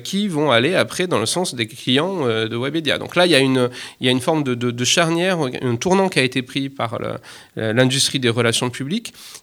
qui 0.05 0.29
vont 0.29 0.51
aller 0.51 0.75
après 0.75 1.07
dans 1.07 1.19
le 1.19 1.27
sens 1.27 1.55
des 1.55 1.67
clients 1.67 2.27
de 2.27 2.57
Webedia. 2.57 2.99
Donc 2.99 3.17
là, 3.17 3.27
il 3.27 3.33
y 3.33 3.35
a 3.35 3.41
une, 3.41 3.71
il 4.01 4.07
y 4.07 4.09
a 4.09 4.13
une 4.13 4.21
forme 4.21 4.45
de, 4.45 4.85
charnière, 4.85 5.39
un 5.41 5.77
tournant 5.77 6.09
qui 6.09 6.19
a 6.19 6.23
été 6.23 6.43
pris 6.43 6.69
par 6.69 6.99
l'industrie 7.57 8.21
des 8.21 8.31
relations 8.31 8.71
publiques 8.71 9.00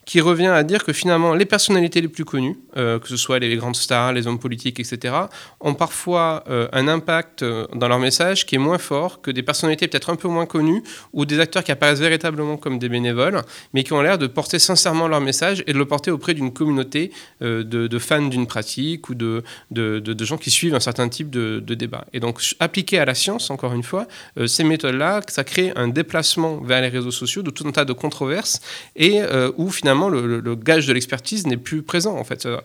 qui 0.07 0.21
revient 0.21 0.47
à 0.47 0.63
dire 0.63 0.85
que 0.85 0.93
finalement 0.93 1.33
les 1.33 1.45
personnalités 1.45 1.99
les 1.99 2.07
plus 2.07 2.23
connues, 2.23 2.57
euh, 2.77 2.97
que 2.97 3.09
ce 3.09 3.17
soit 3.17 3.39
les 3.39 3.55
grandes 3.57 3.75
stars, 3.75 4.13
les 4.13 4.25
hommes 4.25 4.39
politiques, 4.39 4.79
etc., 4.79 5.13
ont 5.59 5.73
parfois 5.73 6.45
euh, 6.49 6.69
un 6.71 6.87
impact 6.87 7.43
euh, 7.43 7.67
dans 7.75 7.89
leur 7.89 7.99
message 7.99 8.45
qui 8.45 8.55
est 8.55 8.59
moins 8.59 8.77
fort 8.77 9.21
que 9.21 9.31
des 9.31 9.43
personnalités 9.43 9.87
peut-être 9.89 10.09
un 10.09 10.15
peu 10.15 10.29
moins 10.29 10.45
connues 10.45 10.81
ou 11.11 11.25
des 11.25 11.41
acteurs 11.41 11.63
qui 11.63 11.73
apparaissent 11.73 11.99
véritablement 11.99 12.55
comme 12.55 12.79
des 12.79 12.87
bénévoles, 12.87 13.41
mais 13.73 13.83
qui 13.83 13.91
ont 13.91 14.01
l'air 14.01 14.17
de 14.17 14.27
porter 14.27 14.59
sincèrement 14.59 15.09
leur 15.09 15.19
message 15.19 15.61
et 15.67 15.73
de 15.73 15.77
le 15.77 15.85
porter 15.85 16.09
auprès 16.09 16.33
d'une 16.33 16.53
communauté 16.53 17.11
de, 17.41 17.99
fans 17.99 18.21
d'une 18.21 18.47
pratique 18.47 19.09
ou 19.09 19.15
de, 19.15 19.43
de, 19.71 20.25
gens 20.25 20.37
qui 20.37 20.51
suivent 20.51 20.75
un 20.75 20.79
certain 20.79 21.09
type 21.09 21.29
de, 21.29 21.59
débat. 21.59 22.05
Et 22.13 22.19
donc, 22.19 22.41
appliqué 22.59 22.99
à 22.99 23.05
la 23.05 23.13
science, 23.13 23.49
encore 23.49 23.73
une 23.73 23.83
fois, 23.83 24.07
ces 24.45 24.63
méthodes-là, 24.63 25.21
ça 25.27 25.43
crée 25.43 25.73
un 25.75 25.87
déplacement 25.87 26.57
vers 26.57 26.81
les 26.81 26.87
réseaux 26.87 27.11
sociaux 27.11 27.41
de 27.41 27.49
tout 27.49 27.67
un 27.67 27.71
tas 27.71 27.85
de 27.85 27.93
controverses 27.93 28.61
et 28.95 29.19
euh, 29.37 29.51
où 29.57 29.69
finalement 29.69 30.09
le, 30.09 30.55
gage 30.55 30.87
de 30.87 30.93
l'expertise 30.93 31.45
n'est 31.45 31.57
plus 31.57 31.83
présent. 31.83 32.17
En 32.17 32.23
fait, 32.23 32.41
ça, 32.41 32.61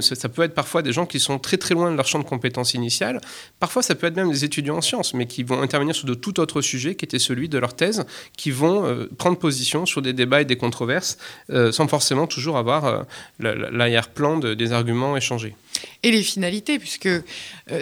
ça, 0.00 0.28
peut 0.28 0.42
être 0.42 0.54
parfois 0.54 0.82
des 0.82 0.92
gens 0.92 1.06
qui 1.06 1.20
sont 1.20 1.38
très 1.38 1.58
très 1.58 1.74
loin 1.74 1.90
de 1.90 1.96
leur 1.96 2.06
champ 2.06 2.18
de 2.18 2.24
compétences 2.24 2.74
initiales. 2.74 3.20
Parfois, 3.60 3.82
ça 3.82 3.94
peut 3.94 4.06
être 4.06 4.16
même 4.16 4.30
des 4.30 4.44
étudiants 4.44 4.78
en 4.78 4.80
sciences, 4.80 5.14
mais 5.14 5.26
qui 5.26 5.42
vont 5.42 5.60
intervenir 5.60 5.94
sur 5.94 6.06
de 6.06 6.14
tout 6.14 6.40
autre 6.40 6.62
sujet 6.62 6.94
qui 6.94 7.04
était 7.04 7.18
celui 7.18 7.48
de 7.48 7.58
leur 7.58 7.74
thèse, 7.74 8.06
qui 8.36 8.50
vont 8.50 8.86
euh, 8.86 9.08
prendre 9.18 9.38
position 9.38 9.84
sur 9.86 10.00
des 10.02 10.12
débats 10.12 10.40
et 10.40 10.44
des 10.44 10.56
controverses 10.56 11.18
euh, 11.50 11.70
sans 11.70 11.86
forcément 11.86 12.26
toujours 12.26 12.56
avoir 12.56 13.04
l'arrière-plan 13.38 14.38
des 14.38 14.72
arguments 14.72 15.16
échangés 15.16 15.54
et 16.02 16.10
les 16.10 16.22
finalités, 16.22 16.78
puisque 16.78 17.06
euh, 17.06 17.22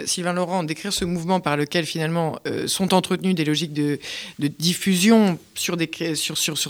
Sylvain 0.05 0.33
Laurent 0.33 0.63
décrit 0.63 0.91
ce 0.91 1.05
mouvement 1.05 1.39
par 1.39 1.57
lequel 1.57 1.85
finalement 1.85 2.39
euh, 2.47 2.67
sont 2.67 2.93
entretenues 2.93 3.33
des 3.33 3.45
logiques 3.45 3.73
de, 3.73 3.99
diffusion 4.39 5.37
sur, 5.53 5.77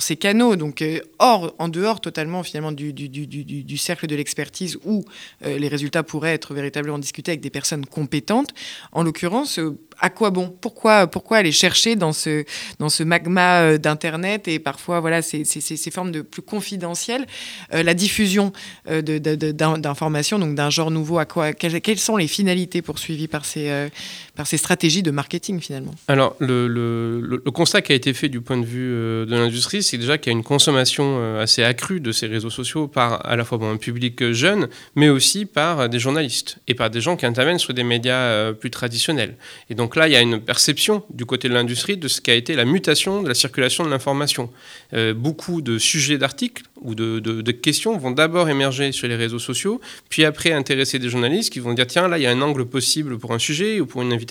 ces 0.01 0.15
canaux, 0.15 0.55
donc 0.55 0.81
euh, 0.81 0.99
en 1.19 1.69
dehors 1.69 2.01
totalement 2.01 2.43
finalement 2.43 2.71
du 2.71 3.77
cercle 3.77 4.07
de 4.07 4.15
l'expertise 4.15 4.77
où 4.85 5.05
les 5.45 5.67
résultats 5.67 6.03
pourraient 6.03 6.33
être 6.33 6.53
véritablement 6.53 6.99
discutés 6.99 7.31
avec 7.31 7.41
des 7.41 7.49
personnes 7.49 7.85
compétentes. 7.85 8.53
En 8.91 9.03
l'occurrence, 9.03 9.59
à 9.99 10.09
quoi 10.09 10.29
bon 10.29 10.53
pourquoi, 10.61 11.07
pourquoi 11.07 11.37
aller 11.37 11.51
chercher 11.51 11.95
dans 11.95 12.13
ce, 12.13 12.43
dans 12.79 12.89
ce 12.89 13.03
magma 13.03 13.61
euh, 13.61 13.77
d'Internet 13.77 14.47
et 14.47 14.59
parfois 14.59 14.99
voilà, 14.99 15.21
ces, 15.21 15.45
ces, 15.45 15.61
ces, 15.61 15.91
formes 15.91 16.11
de 16.11 16.21
plus 16.21 16.41
confidentielles 16.41 17.25
euh, 17.73 17.83
La 17.83 17.93
diffusion 17.93 18.51
euh, 18.89 19.01
d'informations, 19.01 20.39
donc 20.39 20.55
d'un 20.55 20.69
genre 20.69 20.91
nouveau, 20.91 21.19
à 21.19 21.25
quoi, 21.25 21.53
quelles, 21.53 21.81
quelles, 21.81 21.99
sont 21.99 22.17
les 22.17 22.27
finalités 22.27 22.81
poursuivies 22.81 23.27
par 23.27 23.45
ces, 23.45 23.89
par 24.35 24.47
ces 24.47 24.57
stratégies 24.57 25.03
de 25.03 25.11
marketing 25.11 25.59
finalement 25.59 25.93
Alors, 26.07 26.35
le, 26.39 26.67
le, 26.67 27.19
le, 27.21 27.51
constat 27.51 27.81
qui 27.81 27.91
a 27.91 27.95
été 27.95 28.13
fait 28.13 28.29
du 28.29 28.41
point 28.41 28.57
de 28.57 28.65
vue 28.65 28.89
de 28.89 29.27
l'industrie, 29.29 29.81
c'est 29.81 29.97
déjà 29.97 30.17
qu'il 30.17 30.31
y 30.31 30.35
a 30.35 30.37
une 30.37 30.43
consommation 30.43 31.39
assez 31.39 31.63
accrue 31.63 31.99
de 31.99 32.11
ces 32.11 32.27
réseaux 32.27 32.49
sociaux 32.49 32.87
par 32.87 33.25
à 33.25 33.35
la 33.35 33.45
fois 33.45 33.57
bon, 33.57 33.71
un 33.71 33.77
public 33.77 34.31
jeune, 34.31 34.67
mais 34.95 35.09
aussi 35.09 35.45
par 35.45 35.87
des 35.89 35.99
journalistes 35.99 36.57
et 36.67 36.75
par 36.75 36.89
des 36.89 37.01
gens 37.01 37.15
qui 37.15 37.25
interviennent 37.25 37.59
sur 37.59 37.73
des 37.73 37.83
médias 37.83 38.53
plus 38.53 38.69
traditionnels. 38.69 39.35
Et 39.69 39.75
donc 39.75 39.95
là, 39.95 40.07
il 40.07 40.11
y 40.11 40.17
a 40.17 40.21
une 40.21 40.39
perception 40.39 41.03
du 41.09 41.25
côté 41.25 41.49
de 41.49 41.53
l'industrie 41.53 41.97
de 41.97 42.07
ce 42.07 42.21
qu'a 42.21 42.33
été 42.33 42.55
la 42.55 42.65
mutation 42.65 43.23
de 43.23 43.27
la 43.27 43.33
circulation 43.33 43.83
de 43.83 43.89
l'information. 43.89 44.49
Euh, 44.93 45.13
beaucoup 45.13 45.61
de 45.61 45.77
sujets 45.77 46.17
d'articles 46.17 46.63
ou 46.81 46.93
de, 46.95 47.19
de, 47.19 47.51
questions 47.51 47.97
vont 47.97 48.11
d'abord 48.11 48.49
émerger 48.49 48.91
sur 48.91 49.07
les 49.07 49.15
réseaux 49.15 49.39
sociaux, 49.39 49.79
puis 50.09 50.25
après 50.25 50.51
intéresser 50.51 50.99
des 50.99 51.09
journalistes 51.09 51.51
qui 51.51 51.59
vont 51.59 51.73
dire 51.73 51.87
tiens, 51.87 52.07
là, 52.07 52.17
il 52.17 52.23
y 52.23 52.27
a 52.27 52.31
un 52.31 52.41
angle 52.41 52.65
possible 52.65 53.17
pour 53.17 53.33
un 53.33 53.39
sujet 53.39 53.79
ou 53.79 53.85
pour 53.85 54.01
une 54.01 54.13
invitation, 54.13 54.24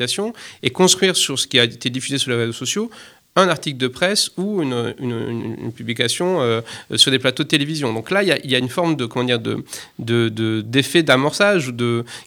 et 0.62 0.70
construire 0.70 1.16
sur 1.16 1.38
ce 1.38 1.46
qui 1.46 1.58
a 1.58 1.64
été 1.64 1.90
diffusé 1.90 2.18
sur 2.18 2.30
les 2.30 2.36
réseaux 2.36 2.52
sociaux 2.52 2.90
un 3.36 3.48
article 3.48 3.78
de 3.78 3.88
presse 3.88 4.30
ou 4.36 4.62
une, 4.62 5.72
publication 5.74 6.40
euh, 6.40 6.60
sur 6.94 7.10
des 7.10 7.18
plateaux 7.18 7.42
de 7.42 7.48
télévision. 7.48 7.92
Donc 7.92 8.10
là, 8.10 8.22
il 8.22 8.50
y, 8.50 8.54
a, 8.54 8.58
une 8.58 8.68
forme 8.68 8.94
de 8.96 9.06
comment 9.06 9.24
dire 9.24 9.40
de 9.40 9.64
d'effet 9.98 11.02
de, 11.02 11.08
d'amorçage 11.08 11.72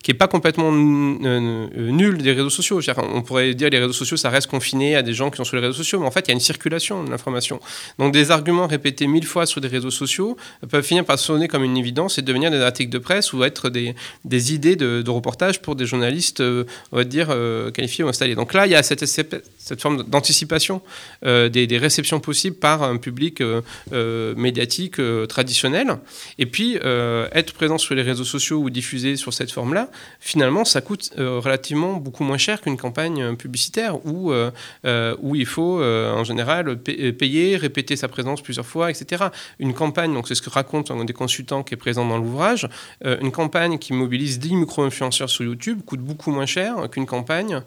qui 0.04 0.12
est 0.12 0.16
pas 0.16 0.28
complètement 0.28 0.72
nul 0.72 2.18
des 2.18 2.34
réseaux 2.34 2.50
sociaux. 2.50 2.82
On 2.98 3.22
pourrait 3.22 3.54
dire 3.54 3.70
les 3.70 3.80
réseaux 3.80 3.94
sociaux, 3.94 4.18
ça 4.18 4.30
reste 4.30 4.48
confiné 4.48 4.96
à 4.96 5.02
des 5.02 5.14
gens 5.14 5.30
qui 5.30 5.38
sont 5.38 5.46
sur 5.46 5.56
les 5.56 5.62
réseaux 5.62 5.78
sociaux, 5.78 6.00
mais 6.00 6.08
en 6.08 6.12
fait, 6.12 6.26
il 6.28 6.30
y 6.30 6.32
a 6.32 6.34
une 6.34 6.40
circulation 6.40 7.04
de 7.04 7.10
l'information. 7.10 7.60
Donc 8.00 8.14
des 8.14 8.32
arguments 8.32 8.68
répétés 8.68 9.08
mille 9.08 9.26
fois 9.26 9.46
sur 9.46 9.62
des 9.62 9.68
réseaux 9.68 9.92
sociaux 9.92 10.36
peuvent 10.70 10.84
finir 10.84 11.06
par 11.06 11.18
sonner 11.20 11.48
comme 11.48 11.64
une 11.64 11.78
évidence 11.78 12.18
et 12.18 12.22
devenir 12.22 12.52
des 12.52 12.62
articles 12.62 12.92
de 12.92 12.98
presse 12.98 13.32
ou 13.34 13.44
être 13.44 13.70
des, 13.70 13.96
idées 14.54 14.76
de, 14.76 15.02
de, 15.02 15.10
reportage 15.10 15.62
pour 15.62 15.76
des 15.76 15.86
journalistes, 15.86 16.42
euh, 16.42 16.66
on 16.92 16.98
va 16.98 17.04
dire, 17.04 17.28
euh, 17.30 17.72
qualifiés 17.72 18.04
ou 18.04 18.10
installés. 18.10 18.36
Donc 18.36 18.54
là, 18.54 18.66
il 18.68 18.72
y 18.72 18.76
a 18.76 18.84
cette 18.84 19.82
forme 19.82 20.04
d'anticipation 20.04 20.82
euh, 21.26 21.50
des, 21.50 21.78
réceptions 21.78 22.20
possibles 22.20 22.56
par 22.56 22.84
un 22.84 22.98
public 22.98 23.42
euh, 23.42 23.62
euh, 23.94 24.34
médiatique 24.36 25.00
traditionnel. 25.30 25.98
Et 26.38 26.46
puis, 26.46 26.76
être 26.76 27.54
présent 27.54 27.78
sur 27.78 27.96
les 27.96 28.02
réseaux 28.02 28.24
sociaux 28.24 28.60
ou 28.60 28.70
diffuser 28.70 29.16
sur 29.16 29.34
cette 29.34 29.52
forme-là, 29.52 29.90
finalement, 30.20 30.66
ça 30.66 30.82
coûte 30.82 31.12
relativement 31.18 31.94
beaucoup 31.94 32.24
moins 32.24 32.38
cher 32.38 32.62
qu'une 32.62 32.78
campagne 32.78 33.36
publicitaire 33.36 34.06
où, 34.06 34.32
où 35.22 35.36
il 35.36 35.46
faut, 35.46 35.82
en 35.82 36.24
général, 36.24 36.78
payer, 36.78 37.58
répéter 37.58 37.96
sa 37.96 38.08
présence 38.08 38.42
plusieurs 38.42 38.66
fois, 38.66 38.90
etc. 38.90 39.26
Une 39.60 39.74
campagne, 39.74 40.14
donc 40.14 40.28
c'est 40.28 40.36
ce 40.36 40.42
que 40.42 40.50
raconte 40.50 40.92
un 40.92 41.06
des 41.06 41.14
consultants 41.14 41.64
qui 41.64 41.74
est 41.74 41.78
présent 41.78 42.08
dans 42.08 42.18
l'ouvrage, 42.18 42.68
une 43.04 43.32
campagne 43.32 43.78
qui 43.78 43.94
mobilise 43.94 44.40
10 44.40 44.56
micro-influenceurs 44.56 45.30
sur 45.30 45.46
YouTube 45.46 45.82
coûte 45.86 46.02
beaucoup 46.02 46.32
moins 46.32 46.46
cher 46.46 46.90
qu'une 46.92 47.06
campagne 47.06 47.62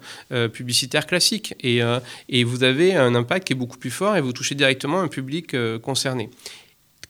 publicitaire 0.53 1.05
classique. 1.05 1.55
Et, 1.61 1.81
et 2.29 2.43
vous 2.43 2.63
avez 2.63 2.95
un 2.95 3.15
impact 3.21 3.47
qui 3.47 3.53
est 3.53 3.55
beaucoup 3.55 3.77
plus 3.77 3.91
fort 3.91 4.15
et 4.15 4.21
vous 4.21 4.33
touchez 4.33 4.55
directement 4.55 4.99
un 4.99 5.07
public 5.07 5.53
euh, 5.53 5.79
concerné 5.79 6.29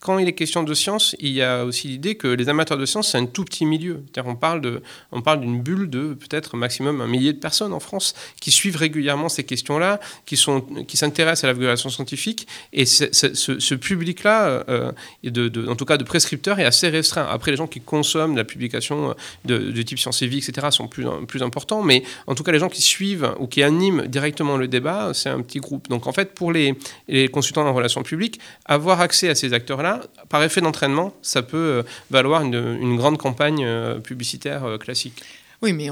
quand 0.01 0.17
il 0.17 0.27
est 0.27 0.33
question 0.33 0.63
de 0.63 0.73
science, 0.73 1.15
il 1.19 1.29
y 1.29 1.43
a 1.43 1.63
aussi 1.63 1.87
l'idée 1.87 2.15
que 2.15 2.27
les 2.27 2.49
amateurs 2.49 2.77
de 2.77 2.87
science, 2.87 3.11
c'est 3.11 3.19
un 3.19 3.27
tout 3.27 3.45
petit 3.45 3.67
milieu. 3.67 4.03
On 4.25 4.35
parle, 4.35 4.59
de, 4.59 4.81
on 5.11 5.21
parle 5.21 5.41
d'une 5.41 5.61
bulle 5.61 5.91
de 5.91 6.15
peut-être 6.15 6.57
maximum 6.57 7.01
un 7.01 7.07
millier 7.07 7.33
de 7.33 7.37
personnes 7.37 7.71
en 7.71 7.79
France 7.79 8.15
qui 8.39 8.49
suivent 8.49 8.77
régulièrement 8.77 9.29
ces 9.29 9.43
questions-là, 9.43 9.99
qui, 10.25 10.37
sont, 10.37 10.61
qui 10.61 10.97
s'intéressent 10.97 11.43
à 11.43 11.47
la 11.47 11.53
vulgarisation 11.53 11.91
scientifique. 11.91 12.47
Et 12.73 12.87
ce, 12.87 13.73
public-là, 13.75 14.65
euh, 14.69 14.91
de, 15.23 15.67
en 15.67 15.75
tout 15.75 15.85
cas 15.85 15.97
de 15.97 16.03
prescripteurs, 16.03 16.59
est 16.59 16.65
assez 16.65 16.89
restreint. 16.89 17.27
Après, 17.29 17.51
les 17.51 17.57
gens 17.57 17.67
qui 17.67 17.79
consomment 17.79 18.35
la 18.35 18.43
publication 18.43 19.15
de, 19.45 19.81
type 19.83 19.99
science 19.99 20.23
et 20.23 20.27
vie, 20.27 20.39
etc., 20.39 20.67
sont 20.71 20.87
plus, 20.87 21.05
plus 21.27 21.43
importants. 21.43 21.83
Mais 21.83 22.01
en 22.25 22.33
tout 22.33 22.41
cas, 22.41 22.51
les 22.51 22.59
gens 22.59 22.69
qui 22.69 22.81
suivent 22.81 23.35
ou 23.37 23.45
qui 23.45 23.61
animent 23.61 24.07
directement 24.07 24.57
le 24.57 24.67
débat, 24.67 25.11
c'est 25.13 25.29
un 25.29 25.41
petit 25.41 25.59
groupe. 25.59 25.89
Donc 25.89 26.07
en 26.07 26.11
fait, 26.11 26.33
pour 26.33 26.51
les, 26.51 26.75
les 27.07 27.27
consultants 27.27 27.67
en 27.67 27.73
relations 27.73 28.01
publiques, 28.01 28.39
avoir 28.65 28.99
accès 28.99 29.29
à 29.29 29.35
ces 29.35 29.53
acteurs-là, 29.53 29.90
par 30.29 30.43
effet 30.43 30.61
d'entraînement, 30.61 31.13
ça 31.21 31.41
peut 31.41 31.57
euh, 31.57 31.83
valoir 32.09 32.43
une, 32.43 32.95
grande 32.95 33.17
campagne 33.17 33.63
euh, 33.65 33.99
publicitaire 33.99 34.63
euh, 34.65 34.77
classique. 34.77 35.21
Oui, 35.61 35.73
mais 35.73 35.89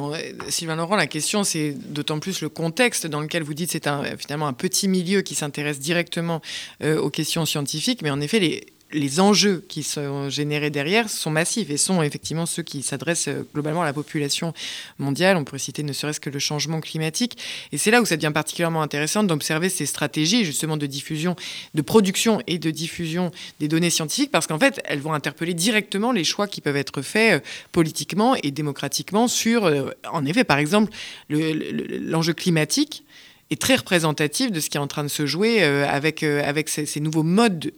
Sylvain 0.50 0.76
Laurent, 0.76 0.96
la 0.96 1.06
question, 1.06 1.44
c'est 1.44 1.74
d'autant 1.74 2.20
plus 2.20 2.42
le 2.42 2.50
contexte 2.50 3.06
dans 3.06 3.22
lequel 3.22 3.44
vous 3.44 3.54
dites 3.54 3.70
c'est 3.70 3.88
finalement 4.18 4.48
un 4.48 4.54
petit 4.54 4.88
milieu 4.88 5.22
qui 5.22 5.36
s'intéresse 5.36 5.80
directement 5.80 6.42
aux 6.84 7.12
questions 7.12 7.46
scientifiques, 7.46 8.02
mais 8.02 8.10
en 8.10 8.20
effet, 8.20 8.40
les, 8.40 8.66
les 8.92 9.20
enjeux 9.20 9.64
qui 9.68 9.84
sont 9.84 10.30
générés 10.30 10.70
derrière 10.70 11.10
sont 11.10 11.30
massifs 11.30 11.70
et 11.70 11.78
sont 11.78 12.02
effectivement 12.02 12.46
ceux 12.46 12.64
qui 12.64 12.82
s'adressent 12.82 13.28
euh, 13.28 13.48
globalement 13.54 13.84
à 13.84 13.86
la 13.86 13.94
population 13.94 14.54
mondiale. 14.98 15.38
On 15.38 15.44
pourrait 15.44 15.60
citer 15.60 15.84
ne 15.84 15.94
serait-ce 15.94 16.20
que 16.20 16.30
le 16.30 16.40
changement 16.40 16.82
climatique. 16.82 17.38
Et 17.72 17.78
c'est 17.78 17.92
là 17.92 18.02
où 18.02 18.06
ça 18.06 18.16
devient 18.16 18.32
particulièrement 18.34 18.82
intéressant 18.82 19.24
d'observer 19.24 19.70
ces 19.70 19.86
stratégies 19.86 20.44
justement 20.44 20.78
de 20.78 20.88
diffusion, 20.88 21.36
de 21.76 21.82
production 21.82 22.42
et 22.48 22.58
de 22.58 22.72
diffusion 22.72 23.32
des 23.60 23.68
données 23.68 23.92
scientifiques 23.92 24.32
parce 24.32 24.48
qu'en 24.48 24.60
fait, 24.60 24.82
elles 24.86 25.00
vont 25.00 25.14
interpeller 25.14 25.54
directement 25.54 26.12
les 26.12 26.24
choix 26.24 26.48
qui 26.48 26.62
peuvent 26.62 26.78
être 26.78 27.02
faits 27.02 27.42
euh, 27.42 27.46
politiquement 27.72 28.36
et 28.42 28.52
démocratiquement 28.52 29.28
sur, 29.28 29.66
euh, 29.66 29.92
en 30.12 30.26
effet, 30.26 30.44
par 30.44 30.58
exemple, 30.58 30.92
l'enjeu 31.30 32.34
climatique 32.34 33.04
est 33.52 33.62
très 33.62 33.76
représentatif 33.76 34.52
de 34.52 34.60
ce 34.60 34.70
qui 34.70 34.78
est 34.78 34.80
en 34.80 34.88
train 34.88 35.04
de 35.04 35.10
se 35.10 35.26
jouer 35.26 35.64
avec, 35.64 36.22
avec 36.24 36.70
ces, 36.70 36.86
ces 36.86 37.00
nouveaux 37.00 37.24
modes 37.24 37.72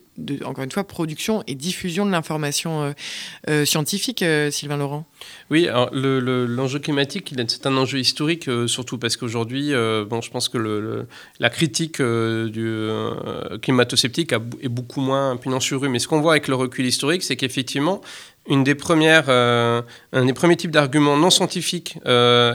encore 0.45 0.63
une 0.63 0.71
fois, 0.71 0.83
production 0.83 1.43
et 1.47 1.55
diffusion 1.55 2.05
de 2.05 2.11
l'information 2.11 2.83
euh, 2.83 2.91
euh, 3.49 3.65
scientifique, 3.65 4.21
euh, 4.21 4.51
Sylvain 4.51 4.77
Laurent 4.77 5.05
Oui, 5.49 5.67
l'enjeu 5.91 6.79
climatique, 6.79 7.33
c'est 7.47 7.65
un 7.65 7.77
enjeu 7.77 7.99
historique, 7.99 8.49
surtout 8.67 8.97
parce 8.97 9.17
qu'aujourd'hui, 9.17 9.71
bon, 10.09 10.21
je 10.21 10.29
pense 10.31 10.49
que 10.49 10.57
le, 10.57 11.07
la 11.39 11.49
critique 11.49 12.01
du 12.01 12.87
climato-sceptique 13.61 14.33
est 14.33 14.69
beaucoup 14.69 15.01
moins 15.01 15.37
pignon 15.37 15.59
sur 15.59 15.81
rue. 15.81 15.89
Mais 15.89 15.99
ce 15.99 16.07
qu'on 16.07 16.21
voit 16.21 16.33
avec 16.33 16.47
le 16.47 16.55
recul 16.55 16.85
historique, 16.85 17.23
c'est 17.23 17.35
qu'effectivement, 17.35 18.01
premières, 18.75 19.29
un 19.29 20.25
des 20.25 20.33
premiers 20.33 20.57
types 20.57 20.71
d'arguments 20.71 21.17
non 21.17 21.29
scientifiques 21.29 21.97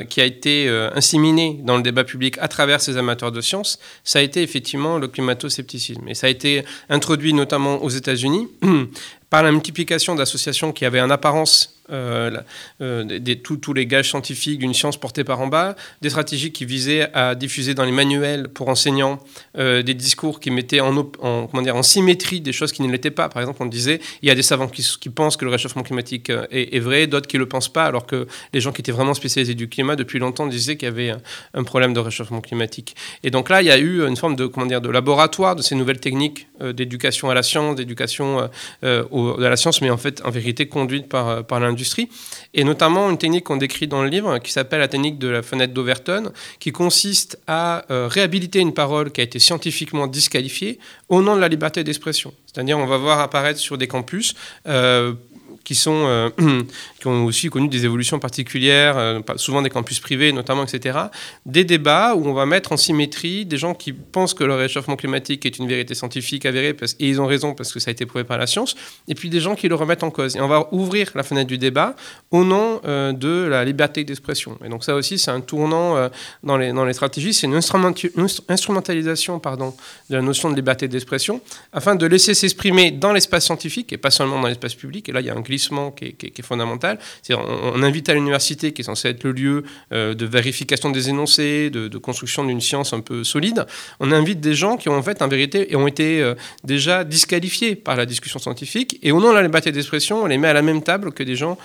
qui 0.09 0.21
a 0.21 0.25
été 0.25 0.69
inséminé 0.95 1.61
dans 1.63 1.77
le 1.77 1.83
débat 1.83 2.05
public 2.05 2.37
à 2.41 2.49
travers 2.49 2.81
ces 2.81 2.97
amateurs 2.97 3.33
de 3.33 3.41
sciences, 3.41 3.79
ça 4.05 4.19
a 4.19 4.23
été 4.23 4.43
effectivement 4.43 4.99
le 4.99 5.09
climato-scepticisme. 5.09 6.09
Et 6.09 6.15
ça 6.15 6.27
a 6.27 6.31
été 6.31 6.65
introduit 6.89 7.33
notamment 7.33 7.83
aux 7.83 7.89
États-Unis, 7.89 8.49
par 9.31 9.43
la 9.43 9.53
multiplication 9.53 10.15
d'associations 10.15 10.73
qui 10.73 10.85
avaient 10.85 11.01
en 11.01 11.11
apparence 11.11 11.77
euh, 11.91 12.33
euh, 12.81 13.05
des, 13.05 13.39
tous 13.39 13.73
les 13.73 13.87
gages 13.87 14.09
scientifiques 14.09 14.59
d'une 14.59 14.75
science 14.75 14.97
portée 14.97 15.23
par 15.23 15.41
en 15.41 15.47
bas, 15.47 15.77
des 16.03 16.11
stratégies 16.11 16.51
qui 16.51 16.65
visaient 16.65 17.09
à 17.15 17.37
diffuser 17.37 17.75
dans 17.75 17.85
les 17.85 17.93
manuels 17.93 18.49
pour 18.49 18.69
enseignants 18.69 19.21
euh, 19.57 19.85
des 19.85 19.95
discours 19.95 20.41
qui 20.41 20.51
mettaient 20.51 20.81
en, 20.81 20.97
en, 20.97 21.47
comment 21.47 21.63
dire, 21.63 21.77
en 21.77 21.85
symétrie 21.85 22.41
des 22.41 22.53
choses 22.53 22.73
qui 22.73 22.83
ne 22.83 22.91
l'étaient 22.91 23.13
pas. 23.13 23.29
Par 23.29 23.41
exemple, 23.41 23.63
on 23.63 23.67
disait 23.67 24.01
il 24.23 24.29
y 24.29 24.33
a 24.33 24.35
des 24.35 24.43
savants 24.43 24.67
qui, 24.67 25.09
pensent 25.11 25.37
que 25.37 25.45
le 25.45 25.53
réchauffement 25.53 25.85
climatique 25.85 26.33
est, 26.51 26.81
vrai, 26.81 27.07
d'autres 27.07 27.29
qui 27.29 27.37
ne 27.37 27.43
le 27.43 27.49
pensent 27.49 27.73
pas, 27.73 27.85
alors 27.85 28.05
que 28.05 28.27
les 28.53 28.61
gens 28.61 28.73
qui 28.73 28.81
étaient 28.81 28.91
vraiment 28.91 29.15
spécialisés 29.15 29.55
du 29.55 29.69
climat 29.69 29.95
depuis 29.95 30.19
longtemps 30.19 30.49
disaient 30.49 30.77
qu'il 30.77 30.89
y 30.89 30.91
avait 30.91 31.15
un, 31.55 31.63
problème 31.63 31.95
de 31.95 32.01
réchauffement 32.01 32.41
climatique. 32.41 32.97
Et 33.23 33.31
donc 33.31 33.49
là, 33.49 33.63
il 33.63 33.69
y 33.69 33.71
a 33.71 33.79
eu 33.79 34.05
une 34.05 34.17
forme 34.17 34.35
de, 34.35 34.47
comment 34.47 34.67
dire, 34.67 34.81
de 34.81 34.91
laboratoire 34.91 35.55
de 35.55 35.63
ces 35.63 35.77
nouvelles 35.77 36.01
techniques 36.01 36.49
d'éducation 36.61 37.31
à 37.31 37.35
la 37.35 37.45
science, 37.45 37.77
d'éducation 37.77 38.51
de 39.17 39.45
la 39.45 39.57
science, 39.57 39.81
mais 39.81 39.91
en 39.91 39.97
fait, 39.97 40.23
en 40.25 40.31
vérité, 40.31 40.67
conduite 40.69 41.09
par, 41.09 41.45
par 41.45 41.61
l'industrie 41.61 42.09
et 42.55 42.65
notamment 42.65 43.11
une 43.11 43.19
technique 43.19 43.45
qu'on 43.45 43.57
décrit 43.57 43.87
dans 43.87 44.03
le 44.03 44.09
livre 44.09 44.39
qui 44.39 44.53
s'appelle 44.53 44.81
la 44.81 44.89
technique 44.89 45.19
de 45.19 45.29
la 45.29 45.43
fenêtre 45.43 45.73
d'Overton, 45.73 46.33
qui 46.59 46.73
consiste 46.73 47.39
à 47.47 47.85
euh, 47.91 48.09
réhabiliter 48.09 48.61
une 48.61 48.75
parole 48.75 49.11
qui 49.11 49.21
a 49.21 49.25
été 49.25 49.39
scientifiquement 49.39 50.07
disqualifiée 50.07 50.79
au 51.09 51.23
nom 51.23 51.37
de 51.37 51.41
la 51.41 51.49
liberté 51.49 51.85
d'expression. 51.85 52.33
C'est-à-dire, 52.47 52.79
on 52.79 52.87
va 52.87 52.97
voir 52.97 53.21
apparaître 53.21 53.61
sur 53.61 53.79
des 53.79 53.87
campus 53.87 54.35
euh, 54.67 55.13
qui, 55.67 55.75
sont, 55.75 56.05
euh, 56.07 56.31
qui 57.01 57.09
ont 57.09 57.25
aussi 57.25 57.49
connu 57.51 57.67
des 57.67 57.85
évolutions 57.85 58.21
particulières, 58.21 58.97
euh, 58.97 59.21
souvent 59.35 59.63
des 59.63 59.69
campus 59.69 59.99
privés 59.99 60.31
notamment, 60.33 60.63
etc. 60.63 60.97
Des 61.45 61.65
débats 61.65 62.15
où 62.15 62.25
on 62.25 62.33
va 62.33 62.47
mettre 62.47 62.71
en 62.71 62.77
symétrie 62.77 63.45
des 63.45 63.57
gens 63.57 63.75
qui 63.75 63.93
pensent 63.93 64.33
que 64.33 64.45
le 64.45 64.55
réchauffement 64.55 64.95
climatique 64.95 65.45
est 65.45 65.59
une 65.59 65.67
vérité 65.67 65.95
scientifique 65.97 66.47
avérée, 66.47 66.77
et 67.01 67.09
ils 67.09 67.21
ont 67.21 67.27
raison 67.27 67.53
parce 67.53 67.73
que 67.73 67.81
ça 67.81 67.91
a 67.91 67.93
été 67.93 68.07
prouvé 68.07 68.23
par 68.23 68.39
la 68.39 68.47
science, 68.47 68.77
et 69.09 69.17
puis 69.17 69.29
des 69.29 69.41
gens 69.41 69.57
qui 69.57 69.67
le 69.67 69.75
remettent 69.75 70.05
en 70.05 70.11
cause. 70.11 70.37
Et 70.37 70.41
on 70.41 70.47
va 70.47 70.69
ouvrir 70.73 71.11
la 71.17 71.25
fenêtre 71.25 71.49
du 71.49 71.59
débat 71.59 71.97
au 72.31 72.45
nom 72.45 72.81
euh, 72.85 73.13
de 73.13 73.49
la 73.49 73.65
liberté 73.65 74.05
d'expression. 74.05 74.57
Et 74.65 74.69
donc 74.69 74.85
ça 74.85 74.95
aussi, 74.95 75.19
c'est 75.19 75.33
un 75.33 75.41
tournant 75.41 76.09
dans, 76.45 76.57
les, 76.57 76.73
dans 76.73 76.85
les 76.85 76.93
stratégies, 76.93 77.35
c'est 77.35 77.49
une, 77.49 77.55
instrumentalisation 78.49 79.41
pardon, 79.41 79.75
de 80.11 80.15
la 80.15 80.23
notion 80.23 80.49
de 80.49 80.55
liberté 80.55 80.87
d'expression, 80.87 81.41
afin 81.73 81.97
de 81.97 82.07
laisser 82.07 82.35
s'exprimer 82.35 82.93
dans 82.93 83.13
l'espace 83.13 83.47
scientifique, 83.47 83.93
et 83.93 83.97
pas 83.97 84.13
seulement 84.13 84.41
dans 84.41 84.47
l'espace 84.47 84.77
public. 84.77 85.09
Et 85.09 85.13
là, 85.13 85.21
il 85.21 85.27
y 85.27 85.31
a 85.31 85.35
un 85.35 85.41
glitch 85.41 85.56
qui 85.59 86.05
est, 86.05 86.43
fondamental. 86.43 86.99
On, 87.31 87.83
invite 87.83 88.09
à 88.09 88.15
l'université, 88.15 88.73
qui 88.73 88.83
est 88.83 88.85
censée 88.85 89.09
être 89.09 89.25
le 89.25 89.33
lieu 89.33 89.65
de 89.91 90.27
vérification 90.27 90.91
des 90.91 91.09
énoncés, 91.09 91.71
de, 91.71 91.99
construction 91.99 92.45
d'une 92.45 92.61
science 92.61 92.93
un 92.93 93.01
peu 93.01 93.25
solide, 93.25 93.67
on 94.01 94.13
invite 94.13 94.41
des 94.41 94.55
gens 94.55 94.77
qui 94.77 94.89
ont 94.89 94.97
en 94.97 95.03
fait 95.03 95.23
en 95.23 95.29
vérité 95.29 95.73
et 95.73 95.77
ont 95.77 95.87
été 95.87 96.35
déjà 96.63 97.05
disqualifiés 97.05 97.75
par 97.75 97.97
la 97.97 98.07
discussion 98.07 98.39
scientifique 98.39 98.99
et 99.03 99.13
au 99.13 99.21
nom 99.21 99.31
de 99.31 99.35
la 99.35 99.43
liberté 99.43 99.73
d'expression, 99.73 100.23
on 100.23 100.27
les 100.27 100.39
met 100.39 100.49
à 100.49 100.53
la 100.53 100.63
même 100.63 100.83
table 100.83 101.13
que 101.13 101.23
des 101.23 101.37
gens 101.37 101.59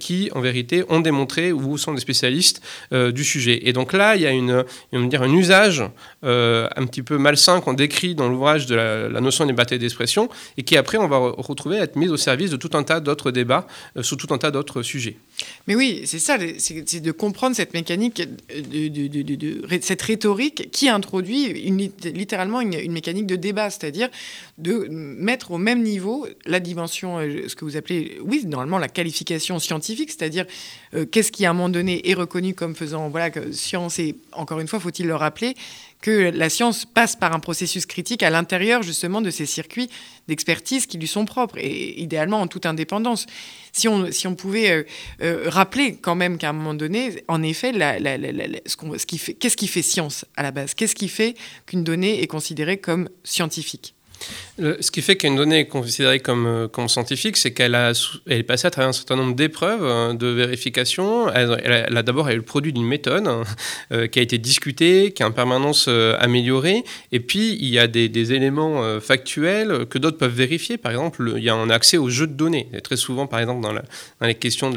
qui 0.00 0.30
en 0.34 0.40
vérité 0.40 0.84
ont 0.88 1.00
démontré 1.00 1.52
ou 1.52 1.78
sont 1.78 1.94
des 1.94 2.00
spécialistes 2.00 2.62
du 2.92 3.24
sujet. 3.24 3.68
Et 3.68 3.72
donc 3.72 3.92
là, 3.92 4.16
il 4.16 4.22
y 4.22 4.26
a 4.26 5.22
un 5.22 5.32
usage 5.32 5.84
euh, 6.24 6.68
un 6.76 6.86
petit 6.86 7.02
peu 7.02 7.18
malsain 7.18 7.60
qu'on 7.60 7.72
décrit 7.72 8.14
dans 8.14 8.28
l'ouvrage 8.28 8.66
de 8.66 8.74
la, 8.74 9.20
notion 9.20 9.44
de 9.44 9.50
liberté 9.50 9.78
d'expression 9.78 10.28
et 10.56 10.62
qui 10.62 10.76
après 10.76 10.98
on 10.98 11.08
va 11.08 11.18
retrouver 11.18 11.76
être 11.76 11.96
mise 11.96 12.10
au 12.10 12.16
service 12.16 12.50
de 12.50 12.56
tout 12.56 12.70
un 12.74 12.82
tas 12.82 13.00
d'autres 13.00 13.30
débats 13.36 13.66
euh, 13.96 14.02
sur 14.02 14.16
tout 14.16 14.32
un 14.34 14.38
tas 14.38 14.50
d'autres 14.50 14.82
sujets. 14.82 15.16
Mais 15.66 15.74
oui, 15.74 16.02
c'est 16.04 16.18
ça, 16.18 16.38
c'est 16.58 17.00
de 17.00 17.12
comprendre 17.12 17.56
cette 17.56 17.74
mécanique, 17.74 18.22
cette 19.80 20.02
rhétorique 20.02 20.70
qui 20.70 20.88
introduit 20.88 21.52
littéralement 22.04 22.60
une, 22.60 22.92
mécanique 22.92 23.26
de 23.26 23.36
débat, 23.36 23.70
c'est-à-dire 23.70 24.08
de 24.58 24.86
mettre 24.88 25.50
au 25.50 25.58
même 25.58 25.82
niveau 25.82 26.26
la 26.44 26.60
dimension, 26.60 27.18
euh, 27.18 27.48
ce 27.48 27.54
que 27.54 27.64
vous 27.64 27.76
appelez, 27.76 28.18
oui, 28.22 28.44
normalement 28.46 28.78
la 28.78 28.88
qualification 28.88 29.58
scientifique, 29.58 30.10
c'est-à-dire 30.10 30.46
qu'est-ce 31.10 31.32
qui 31.32 31.44
à 31.44 31.50
un 31.50 31.52
moment 31.52 31.68
donné 31.68 32.08
est 32.08 32.14
reconnu 32.14 32.54
comme 32.54 32.74
faisant, 32.74 33.08
voilà, 33.08 33.30
que 33.30 33.52
science 33.52 33.98
et 33.98 34.16
encore 34.32 34.60
une 34.60 34.68
fois, 34.68 34.80
faut-il 34.80 35.06
le 35.06 35.14
rappeler, 35.14 35.54
que 36.00 36.30
la 36.30 36.50
science 36.50 36.84
passe 36.84 37.16
par 37.16 37.34
un 37.34 37.40
processus 37.40 37.86
critique 37.86 38.22
à 38.22 38.30
l'intérieur 38.30 38.82
justement 38.82 39.20
de 39.20 39.30
ces 39.30 39.46
circuits 39.46 39.90
d'expertise 40.28 40.86
qui 40.86 40.98
lui 40.98 41.06
sont 41.06 41.24
propres 41.24 41.58
et 41.58 42.00
idéalement 42.00 42.40
en 42.40 42.46
toute 42.46 42.66
indépendance. 42.66 43.26
Si 43.76 43.88
on, 43.88 44.34
pouvait 44.34 44.70
euh, 44.70 44.84
euh, 45.20 45.50
rappeler 45.50 45.96
quand 45.96 46.14
même 46.14 46.38
qu'à 46.38 46.48
un 46.48 46.54
moment 46.54 46.72
donné, 46.72 47.22
en 47.28 47.42
effet, 47.42 47.72
ce, 47.74 49.06
qui 49.06 49.18
fait, 49.18 49.34
qu'est-ce 49.34 49.56
qui 49.56 49.68
fait 49.68 49.82
science 49.82 50.24
à 50.34 50.42
la 50.42 50.50
base? 50.50 50.72
Qu'est-ce 50.72 50.94
qui 50.94 51.08
fait 51.08 51.34
qu'une 51.66 51.84
donnée 51.84 52.22
est 52.22 52.26
considérée 52.26 52.78
comme 52.78 53.10
scientifique? 53.22 53.95
Ce 54.58 54.90
qui 54.90 55.02
fait 55.02 55.16
qu'une 55.16 55.36
donnée 55.36 55.60
est 55.60 55.66
considérée 55.66 56.20
comme, 56.20 56.46
euh, 56.46 56.88
scientifique, 56.88 57.36
c'est 57.36 57.52
qu'elle 57.52 57.74
a, 57.74 57.92
elle 58.26 58.38
est 58.38 58.42
passée 58.42 58.66
à 58.66 58.70
travers 58.70 58.88
un 58.88 58.92
certain 58.92 59.16
nombre 59.16 59.34
d'épreuves 59.34 59.84
hein, 59.84 60.14
de 60.14 60.28
vérification. 60.28 61.30
Elle, 61.30 61.96
a, 61.96 62.02
d'abord 62.02 62.30
le 62.30 62.42
produit 62.42 62.72
d'une 62.72 62.86
méthode 62.86 63.26
hein, 63.26 63.42
euh, 63.92 64.06
qui 64.06 64.18
a 64.18 64.22
été 64.22 64.38
discutée, 64.38 65.12
qui 65.12 65.22
est 65.22 65.26
en 65.26 65.32
permanence 65.32 65.86
euh, 65.88 66.16
améliorée. 66.20 66.84
Et 67.12 67.20
puis, 67.20 67.58
il 67.60 67.68
y 67.68 67.78
a 67.78 67.86
des, 67.86 68.26
éléments 68.32 69.00
factuels 69.00 69.86
que 69.86 69.98
d'autres 69.98 70.18
peuvent 70.18 70.34
vérifier. 70.34 70.78
Par 70.78 70.90
exemple, 70.90 71.34
il 71.36 71.44
y 71.44 71.48
a 71.48 71.54
un 71.54 71.70
accès 71.70 71.96
aux 71.96 72.08
jeux 72.08 72.26
de 72.26 72.32
données. 72.32 72.68
Très 72.82 72.96
souvent, 72.96 73.28
par 73.28 73.38
exemple, 73.38 73.62
dans, 73.62 73.72
les 74.26 74.34
questions 74.34 74.72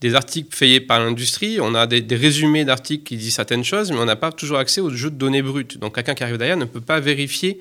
des 0.00 0.14
articles 0.14 0.54
faits 0.54 0.86
par 0.86 1.00
l'industrie, 1.00 1.60
on 1.62 1.74
a 1.74 1.86
des, 1.86 2.02
des 2.02 2.16
résumés 2.16 2.66
d'articles 2.66 3.04
qui 3.04 3.16
disent 3.16 3.34
certaines 3.34 3.64
choses, 3.64 3.90
mais 3.90 3.98
on 3.98 4.04
n'a 4.04 4.16
pas 4.16 4.32
toujours 4.32 4.58
accès 4.58 4.82
aux 4.82 4.90
jeux 4.90 5.10
de 5.10 5.16
données 5.16 5.40
brutes. 5.40 5.78
Donc, 5.78 5.94
quelqu'un 5.94 6.14
qui 6.14 6.24
arrive 6.24 6.36
derrière 6.36 6.58
ne 6.58 6.66
peut 6.66 6.82
pas 6.82 7.00
vérifier 7.00 7.58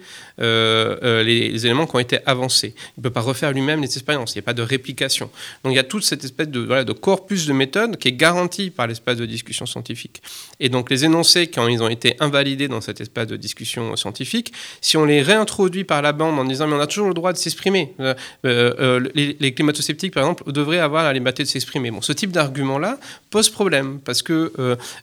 les 1.03 1.43
les, 1.49 1.65
éléments 1.65 1.85
qui 1.85 1.95
ont 1.95 1.99
été 1.99 2.19
avancés. 2.25 2.73
Il 2.97 2.99
ne 2.99 3.03
peut 3.03 3.09
pas 3.09 3.21
refaire 3.21 3.51
lui-même 3.51 3.81
les 3.81 3.87
expériences. 3.87 4.33
Il 4.33 4.37
n'y 4.37 4.43
a 4.43 4.45
pas 4.45 4.53
de 4.53 4.61
réplication. 4.61 5.29
Donc 5.63 5.73
il 5.73 5.75
y 5.75 5.79
a 5.79 5.83
toute 5.83 6.03
cette 6.03 6.23
espèce 6.23 6.49
de, 6.49 6.93
corpus 6.93 7.45
de 7.45 7.53
méthodes 7.53 7.97
qui 7.97 8.09
est 8.09 8.13
garanti 8.13 8.69
par 8.69 8.87
l'espace 8.87 9.17
de 9.17 9.25
discussion 9.25 9.65
scientifique. 9.65 10.21
Et 10.59 10.69
donc 10.69 10.89
les 10.89 11.05
énoncés, 11.05 11.47
quand 11.47 11.67
ils 11.67 11.81
ont 11.81 11.89
été 11.89 12.15
invalidés 12.19 12.67
dans 12.67 12.81
cet 12.81 13.01
espace 13.01 13.27
de 13.27 13.35
discussion 13.35 13.95
scientifique, 13.95 14.53
si 14.81 14.97
on 14.97 15.05
les 15.05 15.21
réintroduit 15.21 15.83
par 15.83 16.01
la 16.01 16.13
bande 16.13 16.39
en 16.39 16.45
disant 16.45 16.67
mais 16.67 16.75
on 16.75 16.79
a 16.79 16.87
toujours 16.87 17.07
le 17.07 17.13
droit 17.13 17.33
de 17.33 17.37
s'exprimer, 17.37 17.93
euh, 17.99 18.13
euh, 18.45 18.73
euh, 18.79 19.09
les, 19.15 19.53
climato-sceptiques 19.53 20.13
par 20.13 20.23
exemple 20.23 20.51
devraient 20.51 20.79
avoir 20.79 21.03
la 21.03 21.13
liberté 21.13 21.43
de 21.43 21.47
s'exprimer. 21.47 21.91
Bon, 21.91 22.01
ce 22.01 22.13
type 22.13 22.31
d'argument-là 22.31 22.97
pose 23.29 23.49
problème 23.49 23.99
parce 24.03 24.21
que 24.21 24.51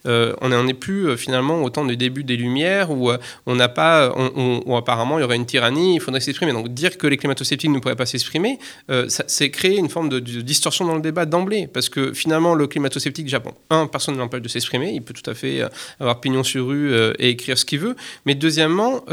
on 0.04 0.48
n'en 0.48 0.66
est 0.66 0.74
plus 0.74 1.16
finalement 1.16 1.62
au 1.62 1.70
temps 1.70 1.84
du 1.84 1.96
début 1.96 2.24
des 2.24 2.36
Lumières 2.36 2.90
où 2.90 3.10
on 3.46 3.54
n'a 3.54 3.68
pas, 3.68 4.12
où 4.16 4.76
apparemment 4.76 5.18
il 5.18 5.22
y 5.22 5.24
aurait 5.24 5.36
une 5.36 5.46
tyrannie, 5.46 5.89
il 5.94 6.00
faudrait 6.00 6.20
s'exprimer. 6.20 6.52
Donc 6.52 6.68
dire 6.68 6.98
que 6.98 7.06
les 7.06 7.16
climato-sceptiques 7.16 7.70
ne 7.70 7.78
pourraient 7.78 7.96
pas 7.96 8.06
s'exprimer, 8.06 8.58
euh, 8.90 9.06
c'est 9.08 9.50
créer 9.50 9.76
une 9.76 9.88
forme 9.88 10.08
de, 10.08 10.18
distorsion 10.18 10.84
dans 10.84 10.94
le 10.94 11.00
débat 11.00 11.26
d'emblée, 11.26 11.66
parce 11.66 11.88
que 11.88 12.12
finalement 12.12 12.54
le 12.54 12.66
climato-sceptique 12.66 13.28
Japon, 13.28 13.52
un, 13.70 13.86
personne 13.86 14.14
ne 14.14 14.20
l'empêche 14.20 14.42
de 14.42 14.48
s'exprimer, 14.48 14.92
il 14.92 15.02
peut 15.02 15.14
tout 15.14 15.28
à 15.28 15.34
fait 15.34 15.60
euh, 15.60 15.68
avoir 15.98 16.20
pignon 16.20 16.42
sur 16.42 16.66
rue 16.66 16.92
euh, 16.92 17.12
et 17.18 17.30
écrire 17.30 17.58
ce 17.58 17.64
qu'il 17.64 17.80
veut, 17.80 17.96
mais 18.26 18.34
deuxièmement, 18.34 19.04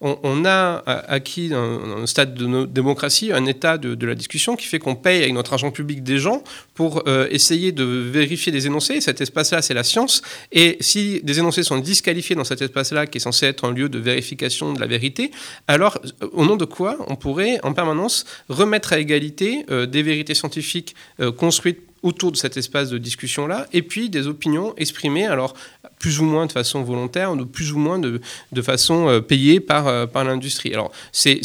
on, 0.00 0.44
a 0.44 0.82
acquis 1.08 1.48
dans, 1.48 2.02
un 2.02 2.06
stade 2.06 2.34
de 2.34 2.46
nos 2.46 2.66
démocratie 2.66 3.32
un 3.32 3.46
état 3.46 3.78
de, 3.78 4.06
la 4.06 4.14
discussion 4.14 4.56
qui 4.56 4.66
fait 4.66 4.78
qu'on 4.78 4.94
paye 4.94 5.22
avec 5.22 5.34
notre 5.34 5.52
argent 5.52 5.70
public 5.70 6.02
des 6.02 6.18
gens 6.18 6.42
pour 6.74 7.02
essayer 7.30 7.72
de 7.72 7.84
vérifier 7.84 8.52
des 8.52 8.66
énoncés. 8.66 9.00
Cet 9.00 9.20
espace-là, 9.20 9.62
c'est 9.62 9.74
la 9.74 9.84
science, 9.84 10.22
et 10.52 10.76
si 10.80 11.20
des 11.22 11.38
énoncés 11.38 11.62
sont 11.62 11.78
disqualifiés 11.78 12.36
dans 12.36 12.44
cet 12.44 12.62
espace-là, 12.62 13.06
qui 13.06 13.18
est 13.18 13.20
censé 13.20 13.46
être 13.46 13.64
un 13.64 13.72
lieu 13.72 13.88
de 13.88 13.98
vérification 13.98 14.72
de 14.72 14.80
la 14.80 14.86
vérité, 14.86 15.30
alors 15.66 15.98
au 16.32 16.44
nom 16.44 16.56
de 16.56 16.64
quoi 16.64 16.96
on 17.08 17.16
pourrait 17.16 17.60
en 17.62 17.72
permanence 17.72 18.24
remettre 18.48 18.92
à 18.92 18.98
égalité 18.98 19.64
euh, 19.70 19.86
des 19.86 20.02
vérités 20.02 20.34
scientifiques 20.34 20.94
euh, 21.20 21.32
construites 21.32 21.80
autour 22.02 22.32
de 22.32 22.36
cet 22.36 22.56
espace 22.56 22.90
de 22.90 22.98
discussion-là, 22.98 23.66
et 23.72 23.82
puis 23.82 24.08
des 24.08 24.28
opinions 24.28 24.72
exprimées, 24.76 25.26
alors 25.26 25.54
plus 25.98 26.20
ou 26.20 26.24
moins 26.24 26.46
de 26.46 26.52
façon 26.52 26.82
volontaire, 26.82 27.32
ou 27.32 27.46
plus 27.46 27.72
ou 27.72 27.78
moins 27.78 27.98
de, 27.98 28.20
de 28.52 28.62
façon 28.62 29.08
euh, 29.08 29.20
payée 29.20 29.60
par, 29.60 29.86
euh, 29.86 30.06
par 30.06 30.24
l'industrie. 30.24 30.72
Alors 30.72 30.92
c'est 31.12 31.40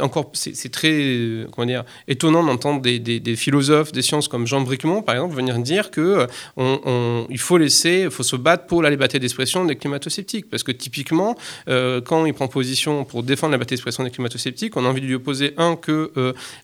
encore 0.00 0.30
c'est 0.34 0.72
très 0.72 1.46
comment 1.52 1.66
dire, 1.66 1.84
étonnant 2.08 2.42
d'entendre 2.42 2.80
des, 2.80 2.98
des, 2.98 3.36
philosophes 3.36 3.92
des 3.92 4.02
sciences 4.02 4.28
comme 4.28 4.46
Jean 4.46 4.60
Bricmont, 4.60 5.02
par 5.02 5.14
exemple, 5.14 5.34
venir 5.34 5.58
dire 5.58 5.90
que 5.90 6.00
euh, 6.00 6.26
on, 6.56 7.26
faut 7.36 7.58
laisser, 7.58 8.02
il 8.04 8.10
faut 8.10 8.22
se 8.22 8.36
battre 8.36 8.66
pour 8.66 8.82
la 8.82 8.90
liberté 8.90 9.18
d'expression 9.18 9.64
des 9.64 9.74
climato-sceptiques, 9.74 10.48
parce 10.48 10.62
que 10.62 10.70
typiquement, 10.70 11.36
quand 11.66 12.24
il 12.24 12.34
prend 12.34 12.46
position 12.46 13.04
pour 13.04 13.24
défendre 13.24 13.50
la 13.50 13.56
liberté 13.56 13.74
d'expression 13.74 14.04
des 14.04 14.10
climato-sceptiques, 14.10 14.76
on 14.76 14.84
a 14.84 14.88
envie 14.88 15.00
de 15.00 15.06
lui 15.06 15.16
opposer 15.16 15.54
un 15.56 15.74
que 15.74 16.12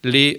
les, 0.05 0.39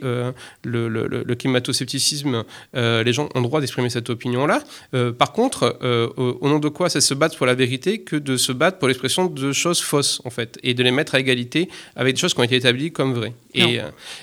le, 0.63 0.87
le, 0.87 1.35
climato-scepticisme 1.35 2.45
euh, 2.75 3.03
les 3.03 3.13
gens 3.13 3.29
ont 3.35 3.41
droit 3.41 3.59
d'exprimer 3.59 3.89
cette 3.89 4.09
opinion-là. 4.09 4.61
Euh, 4.93 5.11
par 5.11 5.31
contre, 5.31 5.77
euh, 5.83 6.07
au, 6.17 6.47
nom 6.47 6.59
de 6.59 6.69
quoi 6.79 6.89
c'est 6.89 7.01
se 7.01 7.13
battre 7.13 7.35
pour 7.35 7.45
la 7.45 7.55
vérité 7.55 7.99
que 7.99 8.15
de 8.15 8.37
se 8.37 8.53
battre 8.53 8.77
pour 8.77 8.87
l'expression 8.87 9.25
de 9.25 9.51
choses 9.51 9.81
fausses, 9.81 10.21
en 10.23 10.29
fait, 10.29 10.57
et 10.63 10.73
de 10.73 10.81
les 10.81 10.91
mettre 10.91 11.13
à 11.13 11.19
égalité 11.19 11.67
avec 11.97 12.15
des 12.15 12.21
choses 12.21 12.33
qui 12.33 12.39
ont 12.39 12.43
été 12.43 12.55
établies 12.55 12.93
comme 12.93 13.13
vraies. 13.13 13.33
Et, 13.53 13.79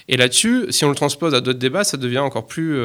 et 0.08 0.16
là-dessus, 0.16 0.66
si 0.70 0.86
on 0.86 0.88
le 0.88 0.94
transpose 0.94 1.34
à 1.34 1.42
d'autres 1.42 1.58
débats, 1.58 1.84
ça 1.84 1.98
devient 1.98 2.20
encore 2.20 2.46
plus, 2.46 2.78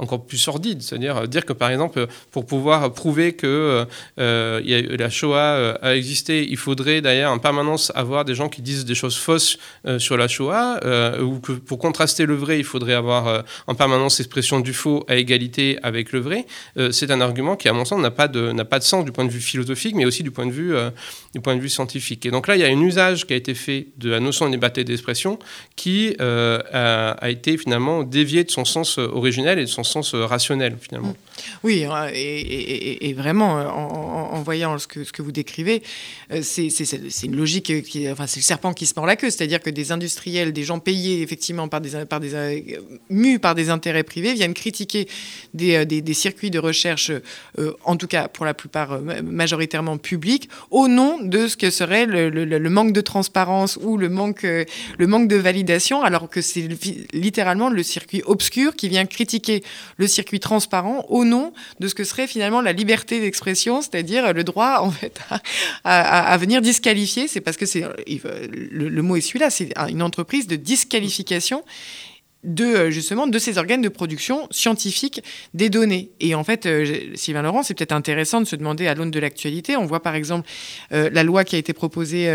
encore 0.00 0.24
plus 0.24 0.38
sordide. 0.38 0.82
C'est-à-dire 0.82 1.28
dire 1.28 1.44
que, 1.44 1.52
par 1.52 1.70
exemple, 1.70 2.06
pour 2.30 2.46
pouvoir 2.46 2.92
prouver 2.92 3.32
que 3.32 3.86
la 4.16 5.10
Shoah 5.10 5.78
a 5.82 5.94
existé, 5.94 6.46
il 6.50 6.56
faudrait 6.56 7.00
d'ailleurs 7.00 7.32
en 7.32 7.38
permanence 7.38 7.92
avoir 7.94 8.24
des 8.24 8.34
gens 8.34 8.48
qui 8.48 8.62
disent 8.62 8.84
des 8.84 8.94
choses 8.94 9.16
fausses 9.16 9.58
sur 9.98 10.16
la 10.16 10.28
Shoah, 10.28 10.80
ou 11.22 11.38
que 11.40 11.52
pour 11.52 11.78
contraster 11.78 12.26
le 12.26 12.34
vrai, 12.34 12.58
il 12.58 12.64
faudrait 12.64 12.94
avoir 12.94 13.44
en 13.66 13.74
permanence 13.74 14.18
l'expression 14.18 14.60
du 14.60 14.72
faux 14.72 15.04
à 15.08 15.16
égalité 15.16 15.78
avec 15.82 16.12
le 16.12 16.20
vrai, 16.20 16.46
euh, 16.76 16.90
c'est 16.90 17.10
un 17.10 17.20
argument 17.20 17.56
qui, 17.56 17.68
à 17.68 17.72
mon 17.72 17.84
sens, 17.84 18.00
n'a 18.00 18.10
pas, 18.10 18.28
de, 18.28 18.62
pas 18.62 18.78
de 18.78 18.84
sens 18.84 19.04
du 19.04 19.12
point 19.12 19.24
de 19.24 19.30
vue 19.30 19.40
philosophique, 19.40 19.94
mais 19.94 20.04
aussi 20.04 20.22
du 20.22 20.30
point 20.30 20.46
de 20.46 20.52
vue, 20.52 20.74
euh, 20.74 20.90
du 21.34 21.40
point 21.40 21.56
de 21.56 21.60
vue 21.60 21.68
scientifique. 21.68 22.26
Et 22.26 22.30
donc 22.30 22.46
là, 22.46 22.56
il 22.56 22.60
y 22.60 22.64
a 22.64 22.68
un 22.68 22.80
usage 22.80 23.26
qui 23.26 23.32
a 23.32 23.36
été 23.36 23.54
fait 23.54 23.88
de 23.98 24.10
la 24.10 24.20
notion 24.20 24.46
de 24.46 24.52
liberté 24.52 24.84
d'expression 24.84 25.38
qui 25.76 26.16
euh, 26.20 26.60
a, 26.72 27.30
été 27.30 27.56
finalement 27.56 28.02
dévié 28.02 28.44
de 28.44 28.50
son 28.50 28.64
sens 28.64 28.98
originel 28.98 29.58
et 29.58 29.62
de 29.62 29.68
son 29.68 29.84
sens 29.84 29.89
rationnel, 30.26 30.76
finalement. 30.80 31.08
Mmh. 31.08 31.29
Oui, 31.62 31.84
et, 32.14 33.12
vraiment, 33.14 33.54
en, 33.54 34.42
voyant 34.42 34.78
ce 34.78 34.86
que, 34.86 35.22
vous 35.22 35.32
décrivez, 35.32 35.82
c'est, 36.42 36.68
une 37.24 37.36
logique 37.36 37.82
qui, 37.82 38.10
enfin, 38.10 38.26
c'est 38.26 38.40
le 38.40 38.44
serpent 38.44 38.72
qui 38.72 38.86
se 38.86 38.94
mord 38.96 39.06
la 39.06 39.16
queue, 39.16 39.30
c'est-à-dire 39.30 39.60
que 39.60 39.70
des 39.70 39.92
industriels, 39.92 40.52
des 40.52 40.64
gens 40.64 40.78
payés 40.78 41.22
effectivement 41.22 41.68
par 41.68 41.80
des, 41.80 42.04
par 42.04 42.20
des, 42.20 42.78
mus 43.08 43.38
par 43.38 43.54
des 43.54 43.70
intérêts 43.70 44.02
privés, 44.02 44.34
viennent 44.34 44.54
critiquer 44.54 45.08
euh, 45.60 45.84
des, 45.84 46.14
circuits 46.14 46.50
de 46.50 46.58
recherche, 46.58 47.10
euh, 47.58 47.72
en 47.84 47.96
tout 47.96 48.06
cas 48.06 48.28
pour 48.28 48.44
la 48.44 48.54
plupart 48.54 48.92
euh, 48.92 49.22
majoritairement 49.22 49.98
publics, 49.98 50.48
au 50.70 50.88
nom 50.88 51.18
de 51.20 51.48
ce 51.48 51.56
que 51.56 51.70
serait 51.70 52.06
le, 52.06 52.70
manque 52.70 52.92
de 52.92 53.00
transparence 53.00 53.78
ou 53.82 53.96
le 53.96 54.08
manque, 54.08 54.42
le 54.42 55.06
manque 55.06 55.28
de 55.28 55.36
validation, 55.36 56.02
alors 56.02 56.28
que 56.28 56.40
c'est 56.40 56.68
littéralement 57.12 57.68
le 57.68 57.82
circuit 57.82 58.22
obscur 58.26 58.76
qui 58.76 58.88
vient 58.88 59.06
critiquer 59.06 59.62
le 59.96 60.06
circuit 60.06 60.40
transparent 60.40 61.06
au 61.08 61.24
nom 61.24 61.29
de 61.80 61.88
ce 61.88 61.94
que 61.94 62.04
serait 62.04 62.26
finalement 62.26 62.60
la 62.60 62.72
liberté 62.72 63.20
d'expression, 63.20 63.80
c'est-à-dire 63.80 64.32
le 64.32 64.44
droit 64.44 64.78
en 64.80 64.90
fait 64.90 65.20
à, 65.84 66.36
venir 66.38 66.60
disqualifier. 66.60 67.28
C'est 67.28 67.40
parce 67.40 67.56
que 67.56 67.66
c'est 67.66 67.84
le, 68.70 68.88
le 68.88 69.02
mot 69.02 69.16
est 69.16 69.20
celui-là, 69.20 69.50
c'est 69.50 69.72
une 69.88 70.02
entreprise 70.02 70.46
de 70.46 70.56
disqualification 70.56 71.64
de 72.44 72.64
euh, 72.64 72.90
justement 72.90 73.26
de 73.26 73.38
ces 73.38 73.58
organes 73.58 73.82
de 73.82 73.88
production 73.88 74.48
scientifique 74.50 75.22
des 75.52 75.68
données. 75.68 76.10
Et 76.20 76.34
en 76.34 76.44
fait, 76.44 76.66
euh, 76.66 77.14
Sylvain 77.14 77.42
Laurent, 77.42 77.62
c'est 77.62 77.74
peut-être 77.74 77.92
intéressant 77.92 78.40
de 78.40 78.46
se 78.46 78.56
demander 78.56 78.86
à 78.86 78.94
l'aune 78.94 79.10
de 79.10 79.20
l'actualité. 79.20 79.76
On 79.76 79.86
voit 79.86 80.02
par 80.02 80.14
exemple 80.14 80.48
euh, 80.92 81.10
la 81.12 81.22
loi 81.22 81.44
qui 81.44 81.56
a 81.56 81.58
été 81.58 81.72
proposée 81.72 82.28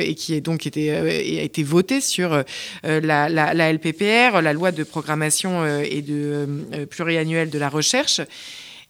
et 0.00 0.14
qui 0.14 0.34
est 0.34 0.40
donc 0.40 0.66
été, 0.66 0.90
a 0.90 1.42
été 1.42 1.62
votée 1.62 2.00
sur 2.00 2.44
la, 2.82 3.28
la, 3.28 3.72
LPPR, 3.72 4.40
la 4.40 4.52
loi 4.52 4.72
de 4.72 4.82
programmation 4.84 5.64
et 5.82 6.02
de 6.02 6.86
pluriannuelle 6.90 7.50
de 7.50 7.58
la 7.58 7.68
recherche. 7.68 8.20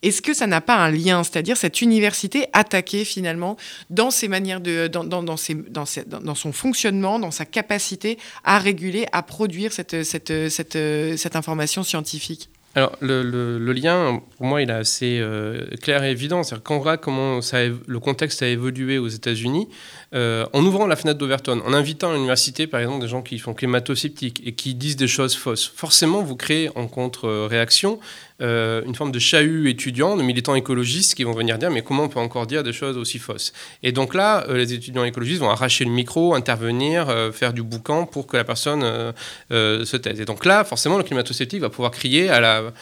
Est-ce 0.02 0.22
que 0.22 0.32
ça 0.32 0.46
n'a 0.46 0.60
pas 0.60 0.76
un 0.76 0.90
lien, 0.90 1.22
c'est-à-dire 1.24 1.56
cette 1.56 1.82
université 1.82 2.46
attaquée 2.52 3.04
finalement 3.04 3.56
dans 3.90 4.10
ses 4.10 4.28
manières 4.28 4.60
de, 4.60 4.86
dans, 4.86 5.04
dans, 5.04 5.22
dans, 5.22 5.36
ses, 5.36 5.54
dans, 5.54 5.84
dans, 6.22 6.34
son 6.34 6.52
fonctionnement, 6.52 7.18
dans 7.18 7.30
sa 7.30 7.44
capacité 7.44 8.18
à 8.44 8.58
réguler, 8.58 9.06
à 9.12 9.22
produire 9.22 9.72
cette, 9.72 10.02
cette, 10.04 10.48
cette, 10.48 10.78
cette 11.18 11.36
information 11.36 11.82
scientifique? 11.82 12.48
Alors, 12.76 12.92
le, 13.00 13.72
lien, 13.72 14.22
pour 14.36 14.46
moi, 14.46 14.62
il 14.62 14.70
est 14.70 14.72
assez 14.72 15.18
euh, 15.20 15.66
clair 15.82 16.04
et 16.04 16.12
évident. 16.12 16.44
C'est-à-dire 16.44 17.00
comment 17.00 17.42
ça 17.42 17.58
le 17.66 17.98
contexte 17.98 18.42
a 18.42 18.46
évolué 18.46 18.98
aux 18.98 19.08
États-Unis, 19.08 19.68
euh, 20.14 20.46
en 20.52 20.64
ouvrant 20.64 20.86
la 20.86 20.94
fenêtre 20.94 21.18
d'Overton, 21.18 21.60
en 21.66 21.72
invitant 21.72 22.12
à 22.12 22.14
l'université, 22.14 22.68
par 22.68 22.78
exemple, 22.78 23.00
des 23.00 23.08
gens 23.08 23.22
qui 23.22 23.38
font 23.38 23.54
climato-sceptiques 23.54 24.40
et 24.44 24.52
qui 24.52 24.76
disent 24.76 24.94
des 24.94 25.08
choses 25.08 25.34
fausses, 25.34 25.66
forcément, 25.74 26.22
vous 26.22 26.36
créez 26.36 26.70
en 26.76 26.86
contre-réaction 26.86 27.98
euh, 28.40 28.83
une 28.87 28.94
forme 28.94 29.12
de 29.12 29.18
chahut 29.18 29.68
étudiant, 29.68 30.16
de 30.16 30.22
militants 30.22 30.55
écologistes 30.55 31.14
qui 31.14 31.24
vont 31.24 31.33
venir 31.33 31.59
dire 31.59 31.70
mais 31.70 31.83
comment 31.83 32.05
on 32.05 32.09
peut 32.09 32.20
encore 32.20 32.46
dire 32.46 32.62
des 32.62 32.72
choses 32.72 32.96
aussi 32.96 33.18
fausses? 33.18 33.53
Et 33.83 33.92
donc 33.92 34.14
là, 34.14 34.44
euh, 34.48 34.57
les 34.57 34.72
étudiants 34.72 35.05
écologistes 35.05 35.40
vont 35.40 35.50
arracher 35.50 35.85
le 35.85 35.90
micro, 35.90 36.35
intervenir, 36.35 37.09
euh, 37.09 37.33
faire 37.33 37.53
du 37.53 37.62
boucan 37.62 38.07
pour 38.07 38.26
que 38.26 38.37
la 38.37 38.44
personne 38.44 38.83
se 39.50 39.96
taise. 39.96 40.20
Et 40.20 40.24
donc 40.24 40.44
là, 40.44 40.64
forcément, 40.64 40.96
le 40.96 41.05
climato-sceptique 41.05 41.61
va 41.61 41.70
pouvoir 41.70 41.90
crier 41.90 42.31
à 42.31 42.40
la 42.40 42.72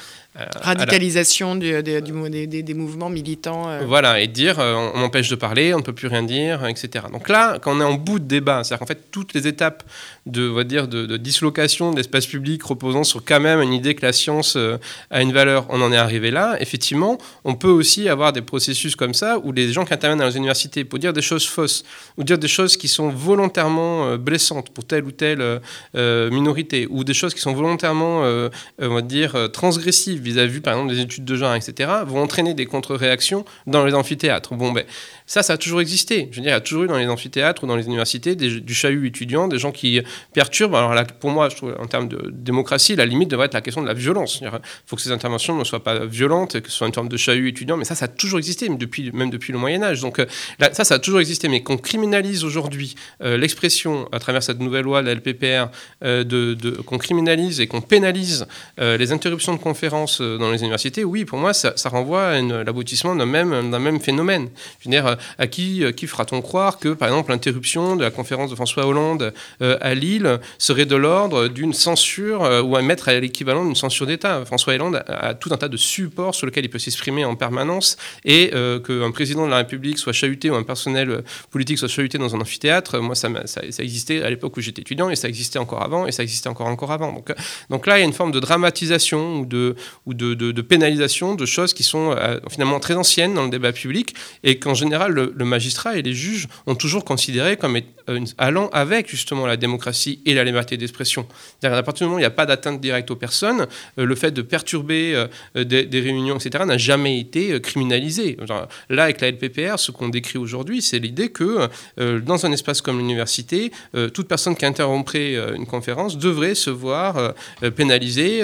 Radicalisation 0.61 1.57
du, 1.57 1.83
des, 1.83 2.75
mouvements 2.75 3.11
militants. 3.11 3.69
Euh. 3.69 3.83
Voilà, 3.87 4.21
et 4.21 4.29
dire 4.29 4.61
euh, 4.61 4.91
on 4.95 4.99
m'empêche 4.99 5.29
de 5.29 5.35
parler, 5.35 5.75
on 5.75 5.79
ne 5.79 5.83
peut 5.83 5.95
plus 5.95 6.07
rien 6.07 6.23
dire, 6.23 6.65
etc. 6.67 7.07
Donc 7.13 7.29
là, 7.29 7.59
quand 7.59 7.77
on 7.77 7.81
est 7.81 7.85
en 7.85 7.95
bout 7.95 8.21
de 8.21 8.25
débat, 8.25 8.63
c'est-à-dire 8.63 8.79
qu'en 8.79 8.87
fait, 8.87 9.11
toutes 9.11 9.35
les 9.35 9.49
étapes 9.49 9.83
de, 10.29 10.49
on 10.49 10.55
va 10.55 10.65
dire, 10.65 10.89
de, 10.89 11.17
dislocation 11.17 11.91
de 11.91 11.97
l'espace 11.97 12.27
public 12.27 12.63
reposant 12.63 13.05
sur 13.05 13.25
quand 13.25 13.41
même 13.41 13.61
une 13.61 13.73
idée 13.73 13.95
que 13.95 14.05
la 14.05 14.13
science 14.13 14.57
a 15.11 15.23
une 15.23 15.33
valeur, 15.33 15.67
on 15.69 15.81
en 15.81 15.93
est 15.93 15.97
arrivé 15.97 16.31
là. 16.31 16.57
Effectivement, 16.61 17.19
on 17.45 17.55
peut 17.55 17.69
aussi 17.69 18.09
avoir 18.09 18.33
des 18.33 18.43
processus 18.43 18.97
comme 18.97 19.15
ça 19.15 19.39
où 19.43 19.53
les 19.53 19.73
gens 19.73 19.85
qui 19.85 19.95
interviennent 19.95 20.19
dans 20.19 20.27
les 20.27 20.37
universités 20.37 20.85
pour 20.85 20.99
dire 20.99 21.13
des 21.13 21.23
choses 21.23 21.47
fausses 21.47 21.85
ou 22.17 22.25
dire 22.25 22.39
des 22.39 22.49
choses 22.49 22.77
qui 22.77 22.89
sont 22.89 23.09
volontairement 23.09 24.17
blessantes 24.17 24.71
pour 24.71 24.85
telle 24.85 25.05
ou 25.05 25.13
telle 25.13 25.61
minorité 25.95 26.87
ou 26.91 27.05
des 27.05 27.15
choses 27.15 27.35
qui 27.35 27.41
sont 27.41 27.53
volontairement, 27.53 28.23
on 28.79 28.95
va 28.95 29.03
dire, 29.03 29.51
transgressives 29.53 30.21
vis-à-vis, 30.21 30.61
par 30.61 30.75
exemple, 30.75 30.93
des 30.95 31.01
études 31.01 31.25
de 31.25 31.37
genre, 31.37 31.55
etc., 31.55 31.91
vont 32.07 32.23
entraîner 32.23 32.55
des 32.55 32.67
contre-réactions 32.67 33.45
dans 33.67 33.85
les 33.85 33.95
amphithéâtres. 33.95 34.55
Bon, 34.55 34.73
ben, 34.73 34.85
ça, 35.27 35.43
ça 35.43 35.55
a 35.55 35.57
toujours 35.57 35.81
existé. 35.81 36.29
Je 36.31 36.37
veux 36.37 36.43
dire, 36.43 36.51
il 36.51 36.55
y 36.55 36.57
a 36.57 36.61
toujours 36.61 36.85
eu 36.85 36.89
dans 36.89 36.99
les 36.99 37.09
amphithéâtres 37.09 37.65
ou 37.65 37.67
dans 37.67 37.77
les 37.77 37.87
universités 37.87 38.35
du 38.35 38.75
chahut 38.75 39.07
étudiant, 39.07 39.49
des 39.49 39.59
gens 39.59 39.73
qui 39.73 40.01
perturbent. 40.33 40.77
Alors 40.77 40.95
là, 40.95 41.05
pour 41.05 41.31
moi, 41.31 41.49
je 41.49 41.57
trouve, 41.57 41.75
en 41.79 41.87
termes 41.87 42.09
de 42.09 42.31
démocratie, 42.33 42.97
la 42.97 43.07
limite 43.07 43.31
devrait 43.31 43.47
être 43.47 43.55
la 43.55 43.61
question 43.61 43.83
de 43.83 43.87
la 43.87 43.95
violence. 43.95 44.41
Il 44.41 44.51
faut 44.87 44.97
que 44.97 45.03
ces 45.03 45.13
interventions 45.13 45.57
ne 45.57 45.65
soient 45.65 45.83
pas 45.83 46.05
violentes, 46.05 46.61
que 46.61 46.71
ce 46.71 46.77
soit 46.77 46.87
une 46.87 46.95
forme 46.95 47.09
de 47.09 47.17
chahut 47.17 47.49
étudiant. 47.49 47.77
Mais 47.77 47.85
ça, 47.85 47.95
ça 47.95 48.07
a 48.07 48.09
toujours 48.09 48.39
existé, 48.39 48.69
même 48.69 48.79
depuis, 48.79 49.11
même 49.13 49.31
depuis 49.31 49.53
le 49.53 49.59
Moyen 49.59 49.83
Âge. 49.83 50.01
Donc 50.01 50.19
euh, 50.19 50.27
ça, 50.73 50.85
ça 50.85 50.95
a 50.95 50.99
toujours 50.99 51.21
existé. 51.21 51.49
Mais 51.49 51.63
qu'on 51.63 51.77
criminalise 51.77 52.45
aujourd'hui 52.45 52.95
euh, 53.23 53.37
l'expression 53.37 54.09
à 54.13 54.19
travers 54.19 54.43
cette 54.43 54.61
nouvelle 54.61 54.85
loi, 54.85 55.03
la 55.03 55.15
LPPR, 55.15 55.69
euh, 56.05 56.25
de, 56.25 56.71
qu'on 56.87 56.99
criminalise 56.99 57.61
et 57.61 57.67
qu'on 57.67 57.81
pénalise 57.81 58.47
les 58.79 59.13
interruptions 59.13 59.55
de 59.55 59.59
conférences 59.59 60.21
dans 60.21 60.51
les 60.51 60.61
universités, 60.61 61.05
oui, 61.05 61.25
pour 61.25 61.39
moi, 61.39 61.53
ça, 61.53 61.73
renvoie 61.87 62.29
à 62.29 62.41
l'aboutissement 62.41 63.15
d'un 63.15 63.27
même, 63.27 63.77
même 63.79 64.01
phénomène. 64.01 64.49
Je 64.81 64.89
veux 64.89 64.91
dire, 64.91 65.17
à 65.39 65.47
qui, 65.47 65.85
qui 65.97 66.07
fera-t-on 66.07 66.41
croire 66.41 66.79
que, 66.79 66.91
par 66.91 67.09
exemple, 67.09 67.31
l'interruption 67.31 67.97
de 67.97 68.03
la 68.03 68.11
conférence 68.11 68.51
de 68.51 68.55
François 68.55 68.87
Hollande 68.87 69.33
à 69.61 69.95
Lille 69.95 70.08
serait 70.59 70.87
de 70.87 70.97
l'ordre 70.97 71.49
d'une 71.49 71.73
censure 71.73 72.45
euh, 72.45 72.63
ou 72.63 72.77
à 72.77 72.83
mettre 72.83 73.09
à 73.09 73.19
l'équivalent 73.19 73.65
d'une 73.65 73.75
censure 73.75 74.07
d'État 74.07 74.45
François 74.45 74.75
Hollande 74.75 75.03
a 75.07 75.35
tout 75.35 75.51
un 75.53 75.57
tas 75.57 75.69
de 75.69 75.77
supports 75.77 76.35
sur 76.35 76.47
lesquels 76.47 76.65
il 76.65 76.71
peut 76.71 76.79
s'exprimer 76.79 77.25
en 77.25 77.37
permanence 77.37 77.97
et 78.25 78.51
euh, 78.55 78.81
qu'un 78.81 79.11
président 79.11 79.47
de 79.47 79.51
la 79.51 79.59
République 79.59 79.99
soit 79.99 80.13
chahuté 80.13 80.51
ou 80.51 80.55
un 80.55 80.63
personnel 80.63 81.23
politique 81.51 81.79
soit 81.79 81.89
chahuté 81.89 82.19
dans 82.19 82.35
un 82.35 82.41
amphithéâtre, 82.41 83.01
moi, 83.01 83.15
ça, 83.15 83.29
existait 83.79 84.23
à 84.23 84.31
l'époque 84.31 84.57
où 84.57 84.61
j'étais 84.61 84.83
étudiant 84.83 85.11
et 85.11 85.17
ça 85.17 85.29
existait 85.29 85.59
encore 85.59 85.83
avant 85.83 86.07
et 86.07 86.13
ça 86.13 86.23
existait 86.23 86.49
encore 86.49 86.67
encore 86.67 86.93
avant. 86.93 87.13
Donc, 87.13 87.33
donc 87.71 87.87
là, 87.87 87.99
il 87.99 88.01
y 88.01 88.05
a 88.05 88.07
une 88.07 88.13
forme 88.13 88.33
de 88.33 88.41
dramatisation 88.41 89.41
ou 89.41 89.47
de, 89.47 89.77
ou 90.07 90.15
de, 90.15 90.35
de 90.35 90.63
pénalisation 90.63 91.35
de 91.35 91.47
choses 91.47 91.75
qui 91.75 91.83
sont 91.83 92.17
finalement 92.51 92.81
très 92.81 92.95
anciennes 92.95 93.35
dans 93.35 93.45
le 93.45 93.51
débat 93.51 93.73
public 93.73 94.15
et 94.45 94.59
qu'en 94.59 94.75
général, 94.75 95.13
le, 95.13 95.45
magistrat 95.45 95.97
et 95.97 96.03
les 96.03 96.15
juges 96.15 96.49
ont 96.67 96.75
toujours 96.75 97.05
considéré 97.05 97.57
comme 97.57 97.77
euh, 98.09 98.25
allant 98.37 98.69
avec 98.73 99.09
justement 99.09 99.47
la 99.47 99.57
démocratie 99.57 99.88
et 100.27 100.35
la 100.35 100.45
liberté 100.45 100.77
d'expression. 100.77 101.27
À 101.63 101.83
partir 101.83 102.05
du 102.05 102.05
moment 102.05 102.17
où 102.17 102.19
il 102.19 102.23
n'y 102.23 102.27
a 102.27 102.31
pas 102.31 102.47
d'atteinte 102.47 102.81
directe 102.81 103.11
aux 103.11 103.17
personnes, 103.17 103.67
euh, 103.99 104.05
le 104.05 104.15
fait 104.15 104.31
de 104.31 104.43
perturber 104.43 105.15
euh, 105.15 105.65
des, 105.65 106.01
réunions, 106.01 106.37
etc., 106.37 106.65
n'a 106.67 106.79
jamais 106.79 107.19
été 107.19 107.61
criminalisé. 107.61 108.37
là, 108.89 109.05
avec 109.05 109.21
la 109.21 109.31
LPPR, 109.31 109.79
ce 109.79 109.91
qu'on 109.91 110.09
décrit 110.09 110.39
aujourd'hui, 110.39 110.83
c'est 110.83 110.99
l'idée 110.99 111.31
que 111.31 111.69
dans 111.97 112.47
un 112.47 112.53
espace 112.53 112.81
comme 112.81 112.99
l'université, 112.99 113.73
toute 114.15 114.29
personne 114.29 114.55
qui 114.55 114.65
interromprait 114.65 115.35
une 115.57 115.67
conférence 115.67 116.17
devrait 116.17 116.55
se 116.55 116.71
voir 116.71 117.35
pénalisée, 117.77 118.43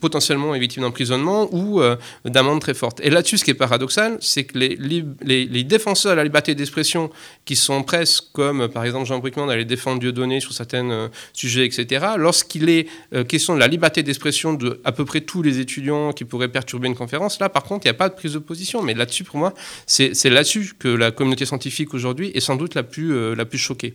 potentiellement 0.00 0.52
victime 0.52 0.82
d'emprisonnement 0.82 1.48
ou 1.52 1.80
d'amende 2.24 2.60
très 2.60 2.74
forte. 2.74 3.00
Et 3.02 3.10
là-dessus, 3.10 3.38
ce 3.38 3.44
qui 3.44 3.50
est 3.50 3.54
paradoxal, 3.54 4.18
c'est 4.20 4.44
que 4.44 4.58
les, 4.58 5.64
défenseurs 5.64 6.12
de 6.12 6.16
la 6.16 6.24
liberté 6.24 6.54
d'expression, 6.54 7.10
qui 7.44 7.56
sont 7.56 7.82
presque 7.82 8.24
comme 8.32 8.68
par 8.68 8.84
exemple 8.84 9.06
Jean 9.06 9.18
Brickman 9.18 9.48
allait 9.48 9.64
défendre 9.64 10.00
Dieudonné 10.00 10.40
sur 10.40 10.49
certains 10.52 10.90
euh, 10.90 11.08
sujets, 11.32 11.66
etc., 11.66 12.06
lorsqu'il 12.16 12.68
est 12.68 12.86
euh, 13.14 13.24
question 13.24 13.54
de 13.54 13.60
la 13.60 13.68
liberté 13.68 14.02
d'expression 14.02 14.52
de 14.52 14.80
à 14.84 14.92
peu 14.92 15.04
près 15.04 15.20
tous 15.20 15.42
les 15.42 15.58
étudiants 15.58 16.12
qui 16.12 16.24
pourraient 16.24 16.48
perturber 16.48 16.88
une 16.88 16.94
conférence, 16.94 17.40
là 17.40 17.48
par 17.48 17.64
contre, 17.64 17.86
il 17.86 17.88
n'y 17.88 17.94
a 17.94 17.98
pas 17.98 18.08
de 18.08 18.14
prise 18.14 18.34
de 18.34 18.38
position. 18.38 18.82
Mais 18.82 18.94
là-dessus, 18.94 19.24
pour 19.24 19.36
moi, 19.36 19.54
c'est 19.86 20.12
là-dessus 20.24 20.74
que 20.78 20.88
la 20.88 21.10
communauté 21.10 21.46
scientifique 21.46 21.94
aujourd'hui 21.94 22.30
est 22.34 22.40
sans 22.40 22.56
doute 22.56 22.74
la 22.74 22.82
plus, 22.82 23.12
euh, 23.12 23.34
la 23.34 23.44
plus 23.44 23.58
choquée. 23.58 23.94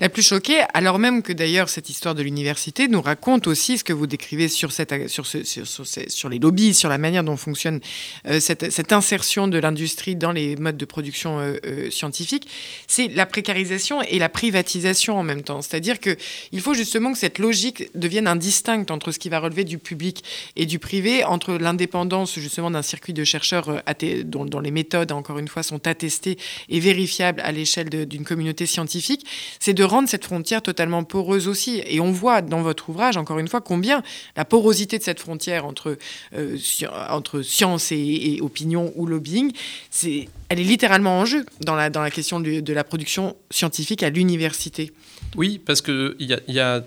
La 0.00 0.08
plus 0.08 0.22
choquée, 0.22 0.60
alors 0.74 0.98
même 0.98 1.22
que 1.22 1.32
d'ailleurs 1.32 1.68
cette 1.68 1.90
histoire 1.90 2.14
de 2.14 2.22
l'université 2.22 2.88
nous 2.88 3.02
raconte 3.02 3.46
aussi 3.46 3.78
ce 3.78 3.84
que 3.84 3.92
vous 3.92 4.06
décrivez 4.06 4.48
sur, 4.48 4.72
cette, 4.72 5.08
sur, 5.08 5.26
sur, 5.26 5.66
sur, 6.08 6.28
les 6.28 6.38
lobbies, 6.38 6.74
sur 6.74 6.88
la 6.88 6.98
manière 6.98 7.24
dont 7.24 7.36
fonctionne 7.36 7.80
cette, 8.38 8.70
cette 8.70 8.92
insertion 8.92 9.48
de 9.48 9.58
l'industrie 9.58 10.16
dans 10.16 10.32
les 10.32 10.56
modes 10.56 10.76
de 10.76 10.84
production 10.84 11.54
scientifique, 11.90 12.48
c'est 12.86 13.08
la 13.08 13.26
précarisation 13.26 14.02
et 14.02 14.18
la 14.18 14.28
privatisation 14.28 15.18
en 15.18 15.22
même 15.22 15.42
temps. 15.42 15.62
C'est-à-dire 15.62 15.95
faut 16.60 16.74
justement 16.74 17.12
que 17.12 17.18
cette 17.18 17.38
logique 17.38 17.90
devienne 17.94 18.26
indistincte 18.26 18.90
entre 18.90 19.12
ce 19.12 19.18
qui 19.18 19.28
va 19.28 19.38
relever 19.38 19.64
du 19.64 19.78
public 19.78 20.24
et 20.56 20.66
du 20.66 20.78
privé, 20.78 21.24
entre 21.24 21.54
l'indépendance 21.54 22.38
justement 22.38 22.70
d'un 22.70 22.82
circuit 22.82 23.12
de 23.12 23.24
chercheurs 23.24 23.68
euh, 23.68 24.22
dont, 24.24 24.60
les 24.60 24.70
méthodes, 24.70 25.12
encore 25.12 25.38
une 25.38 25.48
fois, 25.48 25.62
sont 25.62 25.86
attestées 25.86 26.38
et 26.68 26.80
vérifiables 26.80 27.40
à 27.40 27.52
l'échelle 27.52 27.88
d'une 28.06 28.24
communauté 28.24 28.66
scientifique, 28.66 29.26
c'est 29.60 29.74
de 29.74 29.84
rendre 29.84 30.08
cette 30.08 30.24
frontière 30.24 30.62
totalement 30.62 31.04
poreuse 31.04 31.48
aussi. 31.48 31.82
Et 31.86 32.00
on 32.00 32.10
voit 32.10 32.42
dans 32.42 32.62
votre 32.62 32.90
ouvrage, 32.90 33.16
encore 33.16 33.38
une 33.38 33.48
fois, 33.48 33.60
combien 33.60 34.02
la 34.36 34.44
porosité 34.44 34.98
de 34.98 35.02
cette 35.02 35.20
frontière 35.20 35.66
entre, 35.66 35.98
entre 37.10 37.42
science 37.42 37.92
et, 37.92 37.96
et 37.96 38.40
opinion 38.40 38.92
ou 38.96 39.06
lobbying, 39.06 39.52
c'est 39.90 40.28
elle 40.48 40.60
est 40.60 40.64
littéralement 40.64 41.18
en 41.18 41.24
jeu 41.24 41.44
dans 41.60 41.74
la 41.74 42.10
question 42.10 42.40
de, 42.40 42.72
la 42.72 42.84
production 42.84 43.36
scientifique 43.50 44.02
à 44.02 44.10
l'université. 44.10 44.92
Oui, 45.34 45.60
parce 45.64 45.82
a, 46.32 46.38
y 46.48 46.60
a 46.60 46.82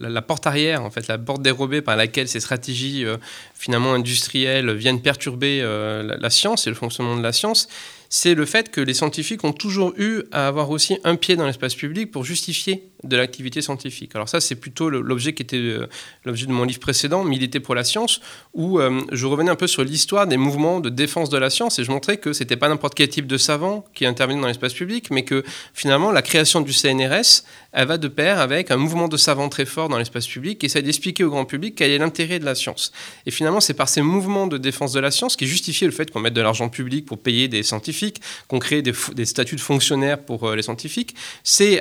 la, 0.00 0.22
porte 0.22 0.46
arrière, 0.46 0.82
en 0.82 0.90
fait, 0.90 1.06
la 1.08 1.18
porte 1.18 1.42
dérobée 1.42 1.80
par 1.80 1.96
laquelle 1.96 2.28
ces 2.28 2.40
stratégies 2.40 3.04
euh, 3.04 3.16
finalement 3.54 3.94
industrielles 3.94 4.70
viennent 4.72 5.00
perturber 5.00 5.60
euh, 5.62 6.16
la, 6.18 6.30
science 6.30 6.66
et 6.66 6.70
le 6.70 6.76
fonctionnement 6.76 7.16
de 7.16 7.22
la 7.22 7.32
science 7.32 7.68
c'est 8.14 8.34
le 8.34 8.44
fait 8.44 8.70
que 8.70 8.82
les 8.82 8.92
scientifiques 8.92 9.42
ont 9.42 9.54
toujours 9.54 9.94
eu 9.96 10.24
à 10.32 10.46
avoir 10.46 10.68
aussi 10.68 10.98
un 11.02 11.16
pied 11.16 11.34
dans 11.34 11.46
l'espace 11.46 11.74
public 11.74 12.10
pour 12.10 12.24
justifier 12.24 12.90
de 13.04 13.16
l'activité 13.16 13.62
scientifique. 13.62 14.14
Alors 14.14 14.28
ça, 14.28 14.40
c'est 14.40 14.54
plutôt 14.54 14.90
l'objet 14.90 15.34
qui 15.34 15.42
était 15.42 15.56
euh, 15.56 15.88
l'objet 16.24 16.46
de 16.46 16.52
mon 16.52 16.64
livre 16.64 16.80
précédent, 16.80 17.24
Militer 17.24 17.60
pour 17.60 17.74
la 17.74 17.84
science, 17.84 18.20
où 18.54 18.78
euh, 18.78 19.00
je 19.10 19.26
revenais 19.26 19.50
un 19.50 19.56
peu 19.56 19.66
sur 19.66 19.84
l'histoire 19.84 20.26
des 20.26 20.36
mouvements 20.36 20.80
de 20.80 20.88
défense 20.88 21.30
de 21.30 21.38
la 21.38 21.50
science 21.50 21.78
et 21.78 21.84
je 21.84 21.90
montrais 21.90 22.16
que 22.16 22.32
c'était 22.32 22.56
pas 22.56 22.68
n'importe 22.68 22.94
quel 22.94 23.08
type 23.08 23.26
de 23.26 23.36
savant 23.36 23.84
qui 23.94 24.06
intervenait 24.06 24.40
dans 24.40 24.46
l'espace 24.46 24.74
public, 24.74 25.10
mais 25.10 25.24
que 25.24 25.42
finalement 25.74 26.12
la 26.12 26.22
création 26.22 26.60
du 26.60 26.72
CNRS, 26.72 27.44
elle 27.72 27.88
va 27.88 27.98
de 27.98 28.08
pair 28.08 28.38
avec 28.38 28.70
un 28.70 28.76
mouvement 28.76 29.08
de 29.08 29.16
savants 29.16 29.48
très 29.48 29.64
fort 29.64 29.88
dans 29.88 29.98
l'espace 29.98 30.26
public 30.26 30.58
qui 30.58 30.66
essaie 30.66 30.82
d'expliquer 30.82 31.24
au 31.24 31.30
grand 31.30 31.44
public 31.44 31.74
quel 31.76 31.90
est 31.90 31.98
l'intérêt 31.98 32.38
de 32.38 32.44
la 32.44 32.54
science. 32.54 32.92
Et 33.26 33.30
finalement, 33.30 33.60
c'est 33.60 33.74
par 33.74 33.88
ces 33.88 34.02
mouvements 34.02 34.46
de 34.46 34.58
défense 34.58 34.92
de 34.92 35.00
la 35.00 35.10
science 35.10 35.36
qui 35.36 35.46
justifient 35.46 35.86
le 35.86 35.90
fait 35.90 36.10
qu'on 36.10 36.20
mette 36.20 36.34
de 36.34 36.40
l'argent 36.40 36.68
public 36.68 37.06
pour 37.06 37.18
payer 37.18 37.48
des 37.48 37.62
scientifiques, 37.62 38.20
qu'on 38.48 38.58
crée 38.58 38.82
des, 38.82 39.24
statuts 39.24 39.56
de 39.56 39.60
fonctionnaires 39.60 40.18
pour 40.18 40.48
euh, 40.48 40.56
les 40.56 40.62
scientifiques. 40.62 41.14
C'est 41.42 41.80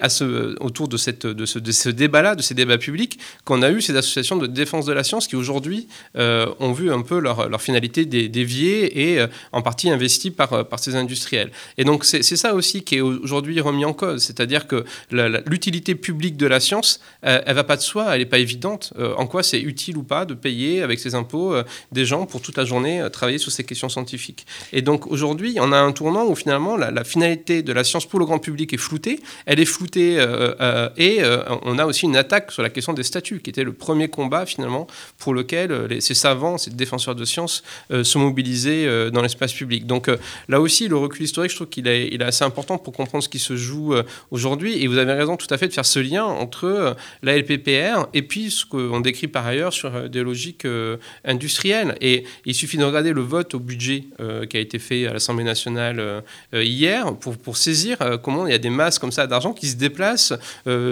autour 0.60 0.88
de, 0.88 0.98
de 1.12 1.46
ce, 1.46 1.90
débat-là, 1.90 2.36
de 2.36 2.42
ces 2.42 2.54
débats 2.54 2.78
publics, 2.78 3.20
qu'on 3.46 3.62
a 3.62 3.72
eu 3.72 3.82
ces 3.82 3.96
associations 3.96 4.38
de 4.38 4.48
défense 4.48 4.86
de 4.86 4.94
la 4.94 5.04
science 5.04 5.28
qui 5.28 5.36
aujourd'hui 5.36 5.88
ont 6.16 6.72
vu 6.72 6.92
un 6.92 7.02
peu 7.02 7.20
leur, 7.20 7.62
finalité 7.62 8.06
déviée 8.06 9.14
et 9.14 9.26
en 9.52 9.62
partie 9.62 9.90
investie 9.90 10.32
par, 10.32 10.68
par 10.68 10.80
ces 10.80 10.96
industriels. 10.96 11.52
Et 11.78 11.84
donc 11.84 12.06
c'est 12.06 12.24
ça 12.24 12.56
aussi 12.56 12.84
qui 12.84 12.98
est 12.98 13.02
aujourd'hui 13.02 13.60
remis 13.62 13.86
en 13.86 13.94
cause, 13.94 14.24
c'est-à-dire 14.24 14.68
que 14.68 14.86
l'utilité 15.12 15.96
publique 15.96 16.38
de 16.38 16.48
la 16.48 16.60
science, 16.60 17.00
elle, 17.22 17.44
elle 17.46 17.56
va 17.56 17.64
pas 17.64 17.78
de 17.78 17.82
soi, 17.82 18.08
elle 18.14 18.20
n'est 18.20 18.26
pas 18.26 18.40
évidente. 18.40 18.94
en 19.18 19.28
quoi 19.28 19.44
c'est 19.44 19.62
utile 19.62 19.98
ou 19.98 20.04
pas 20.04 20.26
de 20.26 20.34
payer 20.34 20.82
avec 20.82 21.00
ses 21.00 21.16
impôts 21.16 21.56
des 21.92 22.06
gens 22.06 22.26
pour 22.26 22.42
toute 22.42 22.58
la 22.58 22.66
journée 22.66 23.06
travailler 23.12 23.38
sur 23.38 23.52
ces 23.52 23.64
questions 23.64 23.90
scientifiques. 23.90 24.46
Et 24.74 24.82
donc 24.82 25.08
aujourd'hui, 25.08 25.58
on 25.60 25.72
a 25.72 25.78
un 25.78 25.92
tournant 25.92 26.26
où 26.26 26.36
finalement 26.36 26.78
la, 26.78 27.04
finalité 27.04 27.62
de 27.64 27.74
la 27.74 27.84
science 27.84 28.06
pour 28.06 28.20
le 28.20 28.26
grand 28.26 28.40
public 28.40 28.74
est 28.74 28.78
floutée. 28.78 29.20
Elle 29.46 29.60
est 29.60 29.66
floutée 29.66 30.20
euh, 30.20 30.54
euh, 30.62 30.90
et 31.02 31.24
euh, 31.24 31.44
on 31.64 31.80
a 31.80 31.86
aussi 31.86 32.06
une 32.06 32.16
attaque 32.16 32.52
sur 32.52 32.62
la 32.62 32.70
question 32.70 32.94
des 32.94 33.04
statuts, 33.04 33.40
qui 33.40 33.50
était 33.50 33.64
le 33.64 33.74
premier 33.74 34.08
combat 34.08 34.46
finalement 34.46 34.88
pour 35.18 35.34
lequel 35.34 36.02
ces 36.02 36.14
savants, 36.14 36.58
ces 36.58 36.72
défenseurs 36.72 37.16
de 37.16 37.26
science 37.26 37.64
se 37.90 38.18
mobilisaient 38.18 39.12
dans 39.12 39.22
l'espace 39.22 39.54
public. 39.54 39.86
Donc 39.86 40.10
là 40.48 40.62
aussi, 40.62 40.88
le 40.88 40.98
recul 40.98 41.24
historique, 41.24 41.52
je 41.52 41.56
trouve 41.56 41.70
qu'il 41.70 41.88
est, 41.88 42.22
assez 42.22 42.44
important 42.44 42.78
pour 42.78 42.94
comprendre 42.94 43.24
ce 43.24 43.30
qui 43.30 43.40
se 43.40 43.56
joue 43.56 43.96
aujourd'hui. 44.30 44.84
Et 44.84 44.88
vous 44.88 44.98
avez 44.98 45.14
raison 45.14 45.38
tout 45.38 45.48
à 45.50 45.58
fait 45.58 45.68
de 45.68 45.74
faire 45.74 45.86
ce 45.86 46.00
lien 46.00 46.24
entre 46.24 46.96
la 47.24 47.38
LPPR 47.38 48.08
et 48.14 48.22
puis 48.22 48.52
ce 48.52 48.66
qu'on 48.66 49.00
décrit 49.00 49.28
par 49.28 49.46
ailleurs 49.46 49.74
sur 49.74 50.10
des 50.10 50.22
logiques 50.22 50.68
industrielles. 51.26 51.96
Et 52.02 52.24
il 52.46 52.54
suffit 52.54 52.78
de 52.78 52.84
regarder 52.84 53.14
le 53.14 53.22
vote 53.22 53.56
au 53.56 53.60
budget 53.60 54.06
qui 54.50 54.58
a 54.58 54.60
été 54.60 54.80
fait 54.80 55.08
à 55.08 55.14
l'Assemblée 55.14 55.44
nationale 55.44 56.00
euh, 56.00 56.22
euh, 56.54 56.64
hier 56.64 57.16
pour, 57.16 57.58
saisir 57.58 57.98
euh, 58.02 58.18
comment 58.18 58.48
il 58.48 58.52
y 58.52 58.56
a 58.56 58.60
des 58.60 58.70
masses 58.70 59.00
comme 59.00 59.12
ça 59.12 59.28
d'argent 59.28 59.54
qui 59.54 59.68
se 59.68 59.76
déplacent 59.76 60.34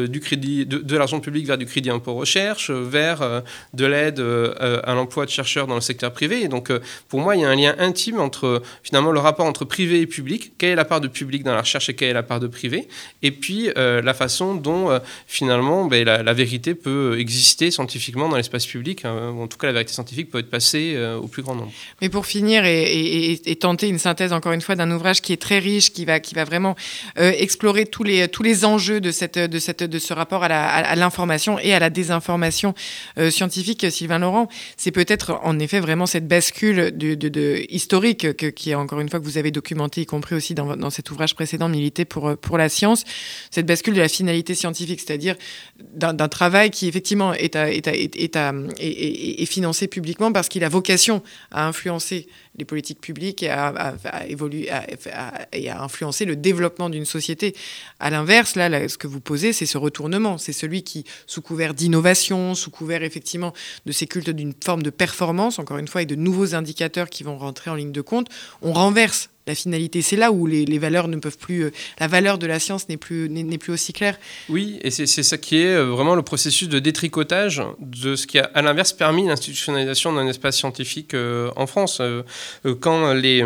du 0.07 0.19
crédit, 0.19 0.65
de, 0.65 0.97
l'argent 0.97 1.19
public 1.19 1.45
vers 1.45 1.57
du 1.57 1.65
crédit 1.65 1.89
impôt 1.89 2.13
recherche, 2.13 2.71
vers 2.71 3.43
de 3.73 3.85
l'aide 3.85 4.19
à 4.19 4.93
l'emploi 4.93 5.25
de 5.25 5.31
chercheurs 5.31 5.67
dans 5.67 5.75
le 5.75 5.81
secteur 5.81 6.11
privé. 6.11 6.43
Et 6.43 6.47
donc, 6.47 6.71
pour 7.07 7.19
moi, 7.19 7.35
il 7.35 7.41
y 7.41 7.45
a 7.45 7.49
un 7.49 7.55
lien 7.55 7.75
intime 7.79 8.19
entre 8.19 8.61
finalement 8.83 9.11
le 9.11 9.19
rapport 9.19 9.45
entre 9.45 9.65
privé 9.65 10.01
et 10.01 10.07
public. 10.07 10.53
Quelle 10.57 10.71
est 10.71 10.75
la 10.75 10.85
part 10.85 11.01
de 11.01 11.07
public 11.07 11.43
dans 11.43 11.53
la 11.53 11.61
recherche 11.61 11.89
et 11.89 11.95
quelle 11.95 12.09
est 12.09 12.13
la 12.13 12.23
part 12.23 12.39
de 12.39 12.47
privé? 12.47 12.87
Et 13.21 13.31
puis, 13.31 13.69
la 13.75 14.13
façon 14.13 14.55
dont 14.55 14.99
finalement 15.27 15.85
ben, 15.85 16.03
la, 16.05 16.33
vérité 16.33 16.75
peut 16.75 17.19
exister 17.19 17.71
scientifiquement 17.71 18.29
dans 18.29 18.37
l'espace 18.37 18.65
public. 18.65 19.05
Hein, 19.05 19.35
en 19.39 19.47
tout 19.47 19.57
cas, 19.57 19.67
la 19.67 19.73
vérité 19.73 19.93
scientifique 19.93 20.29
peut 20.29 20.39
être 20.39 20.49
passée 20.49 20.97
au 21.21 21.27
plus 21.27 21.43
grand 21.43 21.55
nombre. 21.55 21.71
Mais 22.01 22.09
pour 22.09 22.25
finir 22.25 22.63
et, 22.65 23.57
tenter 23.59 23.87
une 23.87 23.99
synthèse 23.99 24.33
encore 24.33 24.53
une 24.53 24.61
fois 24.61 24.75
d'un 24.75 24.89
ouvrage 24.91 25.21
qui 25.21 25.33
est 25.33 25.41
très 25.41 25.59
riche, 25.59 25.91
qui 25.91 26.05
va, 26.05 26.19
qui 26.19 26.35
va 26.35 26.43
vraiment 26.43 26.75
euh, 27.17 27.31
explorer 27.37 27.85
tous 27.85 28.03
les, 28.03 28.27
tous 28.27 28.43
les 28.43 28.65
enjeux 28.65 29.01
de, 29.01 29.11
cette, 29.11 29.37
de, 29.37 29.59
cette, 29.59 29.83
de 29.89 29.99
ce 29.99 30.13
rapport 30.13 30.43
à 30.43 30.95
l'information 30.95 31.59
et 31.59 31.73
à 31.73 31.79
la 31.79 31.89
désinformation 31.89 32.73
euh, 33.17 33.29
scientifique, 33.31 33.85
Sylvain 33.91 34.19
Laurent. 34.19 34.47
C'est 34.77 34.91
peut-être 34.91 35.39
en 35.43 35.59
effet 35.59 35.79
vraiment 35.79 36.05
cette 36.05 36.27
bascule 36.27 36.95
de, 36.95 37.15
de, 37.15 37.65
historique 37.69 38.35
que, 38.35 38.47
qui 38.47 38.71
est 38.71 38.75
encore 38.75 38.99
une 38.99 39.09
fois 39.09 39.19
que 39.19 39.25
vous 39.25 39.37
avez 39.37 39.51
documenté, 39.51 40.01
y 40.01 40.05
compris 40.05 40.35
aussi 40.35 40.53
dans, 40.53 40.75
dans 40.75 40.89
cet 40.89 41.11
ouvrage 41.11 41.35
précédent, 41.35 41.69
Militer 41.69 42.05
pour, 42.05 42.37
pour 42.37 42.57
la 42.57 42.69
science, 42.69 43.03
cette 43.51 43.65
bascule 43.65 43.93
de 43.93 44.01
la 44.01 44.07
finalité 44.07 44.55
scientifique, 44.55 44.99
c'est-à-dire 44.99 45.35
d'un 45.93 46.27
travail 46.27 46.69
qui 46.69 46.87
effectivement 46.87 47.33
est, 47.33 47.55
est, 47.55 47.87
est, 47.87 48.35
est 48.35 49.45
financé 49.45 49.87
publiquement 49.87 50.31
parce 50.31 50.49
qu'il 50.49 50.63
a 50.63 50.69
vocation 50.69 51.21
à 51.51 51.67
influencer 51.67 52.27
les 52.59 52.65
politiques 52.65 53.01
publiques 53.01 53.41
et 53.43 53.49
à, 53.49 53.95
et 55.53 55.69
à 55.69 55.81
influencer 55.81 56.25
le 56.25 56.35
développement 56.35 56.89
d'une 56.89 57.05
société. 57.05 57.55
À 57.99 58.09
l'inverse, 58.09 58.55
là, 58.55 58.87
ce 58.87 58.97
que 58.97 59.07
vous 59.07 59.21
posez, 59.21 59.53
c'est 59.53 59.65
ce 59.65 59.77
retournement. 59.77 60.37
C'est 60.37 60.53
celui 60.53 60.83
qui, 60.83 61.05
sous 61.25 61.41
couvert 61.41 61.73
d'innovation, 61.73 62.55
sous 62.55 62.69
couvert 62.69 63.03
effectivement 63.03 63.53
de 63.85 63.91
ces 63.91 64.07
cultes 64.07 64.29
d'une 64.29 64.53
forme 64.63 64.83
de 64.83 64.89
performance, 64.89 65.59
encore 65.59 65.77
une 65.77 65.87
fois, 65.87 66.01
et 66.01 66.05
de 66.05 66.15
nouveaux 66.15 66.55
indicateurs 66.55 67.09
qui 67.09 67.23
vont 67.23 67.37
rentrer 67.37 67.71
en 67.71 67.75
ligne 67.75 67.91
de 67.91 68.01
compte, 68.01 68.27
on 68.61 68.73
renverse 68.73 69.29
la 69.49 69.55
finalité. 69.55 70.01
C'est 70.01 70.15
là 70.15 70.31
où 70.31 70.45
les, 70.45 70.79
valeurs 70.79 71.07
ne 71.07 71.17
peuvent 71.17 71.37
plus. 71.37 71.63
Euh, 71.63 71.71
la 71.99 72.07
valeur 72.07 72.37
de 72.37 72.47
la 72.47 72.59
science 72.59 72.87
n'est 72.87 72.97
plus, 72.97 73.29
n'est 73.29 73.57
plus 73.57 73.73
aussi 73.73 73.91
claire. 73.91 74.17
Oui, 74.47 74.79
et 74.81 74.91
c'est 74.91 75.07
ça 75.07 75.37
qui 75.37 75.57
est 75.57 75.75
euh, 75.75 75.85
vraiment 75.85 76.15
le 76.15 76.21
processus 76.21 76.69
de 76.69 76.79
détricotage 76.79 77.61
de 77.79 78.15
ce 78.15 78.27
qui 78.27 78.39
a, 78.39 78.49
à 78.53 78.61
l'inverse, 78.61 78.93
permis 78.93 79.25
l'institutionnalisation 79.27 80.13
d'un 80.13 80.27
espace 80.27 80.57
scientifique 80.57 81.13
euh, 81.13 81.49
en 81.55 81.67
France. 81.67 82.01
quand 82.79 83.13
les 83.13 83.43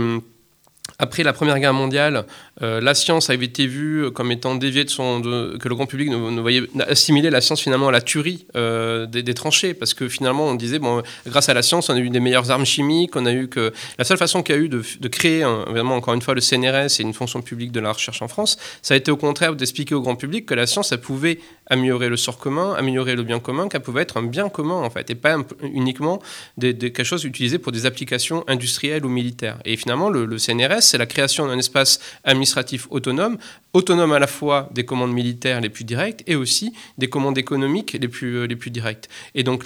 après 1.00 1.24
la 1.24 1.34
Première 1.34 1.60
Guerre 1.60 1.74
mondiale, 1.74 2.26
euh, 2.62 2.80
la 2.82 2.94
science 2.94 3.30
avait 3.30 3.46
été 3.46 3.66
vue 3.66 4.12
comme 4.12 4.32
étant 4.32 4.56
déviée 4.56 4.84
de 4.84 4.90
son. 4.90 5.22
que 5.22 5.68
le 5.68 5.76
grand 5.76 5.86
public 5.86 6.10
ne, 6.10 6.40
voyait. 6.40 6.64
assimiler 6.88 7.30
la 7.30 7.42
science 7.42 7.62
finalement 7.62 7.88
à 7.88 7.92
la 7.92 8.02
tuerie 8.02 8.46
euh, 8.56 9.06
des, 9.06 9.34
tranchées. 9.34 9.74
Parce 9.74 9.94
que 9.94 10.08
finalement, 10.08 10.46
on 10.46 10.56
disait, 10.56 10.80
bon, 10.80 11.02
grâce 11.26 11.50
à 11.50 11.54
la 11.54 11.64
science, 11.64 11.90
on 11.90 11.96
a 11.96 12.00
eu 12.00 12.10
des 12.10 12.20
meilleures 12.20 12.52
armes 12.52 12.66
chimiques, 12.66 13.16
on 13.16 13.26
a 13.26 13.34
eu 13.34 13.48
que. 13.48 13.74
La 13.98 14.04
seule 14.04 14.18
façon 14.18 14.44
qu'il 14.44 14.56
y 14.56 14.58
a 14.58 14.62
eu 14.62 14.70
de, 14.70 15.08
créer, 15.08 15.46
encore 15.46 16.14
une 16.14 16.22
fois, 16.22 16.36
le 16.36 16.42
CNRS 16.42 17.00
et 17.00 17.02
une 17.02 17.14
fonction 17.14 17.42
publique 17.42 17.72
de 17.72 17.80
la 17.80 17.92
recherche 17.92 18.22
en 18.22 18.28
France, 18.28 18.58
ça 18.82 18.94
a 18.94 18.98
été 18.98 19.12
au 19.12 19.18
contraire 19.18 19.56
d'expliquer 19.56 19.96
au 19.96 20.02
grand 20.02 20.16
public 20.16 20.46
que 20.46 20.54
la 20.54 20.68
science, 20.68 20.90
ça 20.90 20.98
pouvait 20.98 21.40
améliorer 21.68 22.10
le 22.10 22.18
sort 22.18 22.38
commun, 22.38 22.74
améliorer 22.78 23.16
le 23.16 23.24
bien 23.24 23.40
commun, 23.40 23.68
qu'elle 23.68 23.82
pouvait 23.82 24.02
être 24.02 24.18
un 24.18 24.24
bien 24.24 24.50
commun, 24.50 24.76
en 24.76 24.90
fait, 24.90 25.10
et 25.10 25.16
pas 25.16 25.38
uniquement 25.62 26.22
quelque 26.60 27.04
chose 27.04 27.24
utilisé 27.24 27.58
pour 27.58 27.72
des 27.72 27.86
applications 27.86 28.44
industrielles 28.48 29.06
ou 29.06 29.10
militaires. 29.10 29.58
Et 29.66 29.78
finalement, 29.78 30.10
le, 30.10 30.38
CNRS, 30.38 30.82
c'est 30.82 30.98
la 30.98 31.06
création 31.06 31.48
d'un 31.48 31.58
espace 31.58 32.00
administratif 32.44 32.88
autonome, 32.90 33.38
autonome 33.74 34.12
à 34.12 34.20
la 34.20 34.28
fois 34.28 34.70
des 34.72 34.86
commandes 34.86 35.14
militaires 35.14 35.62
les 35.62 35.70
plus 35.70 35.84
directes 35.84 36.24
et 36.28 36.36
aussi 36.36 36.74
des 36.98 37.08
commandes 37.08 37.38
économiques 37.38 37.94
les 37.94 38.08
plus, 38.08 38.36
euh, 38.36 38.46
les 38.46 38.56
plus 38.56 38.70
directes. 38.70 39.10
Et 39.34 39.44
donc 39.44 39.66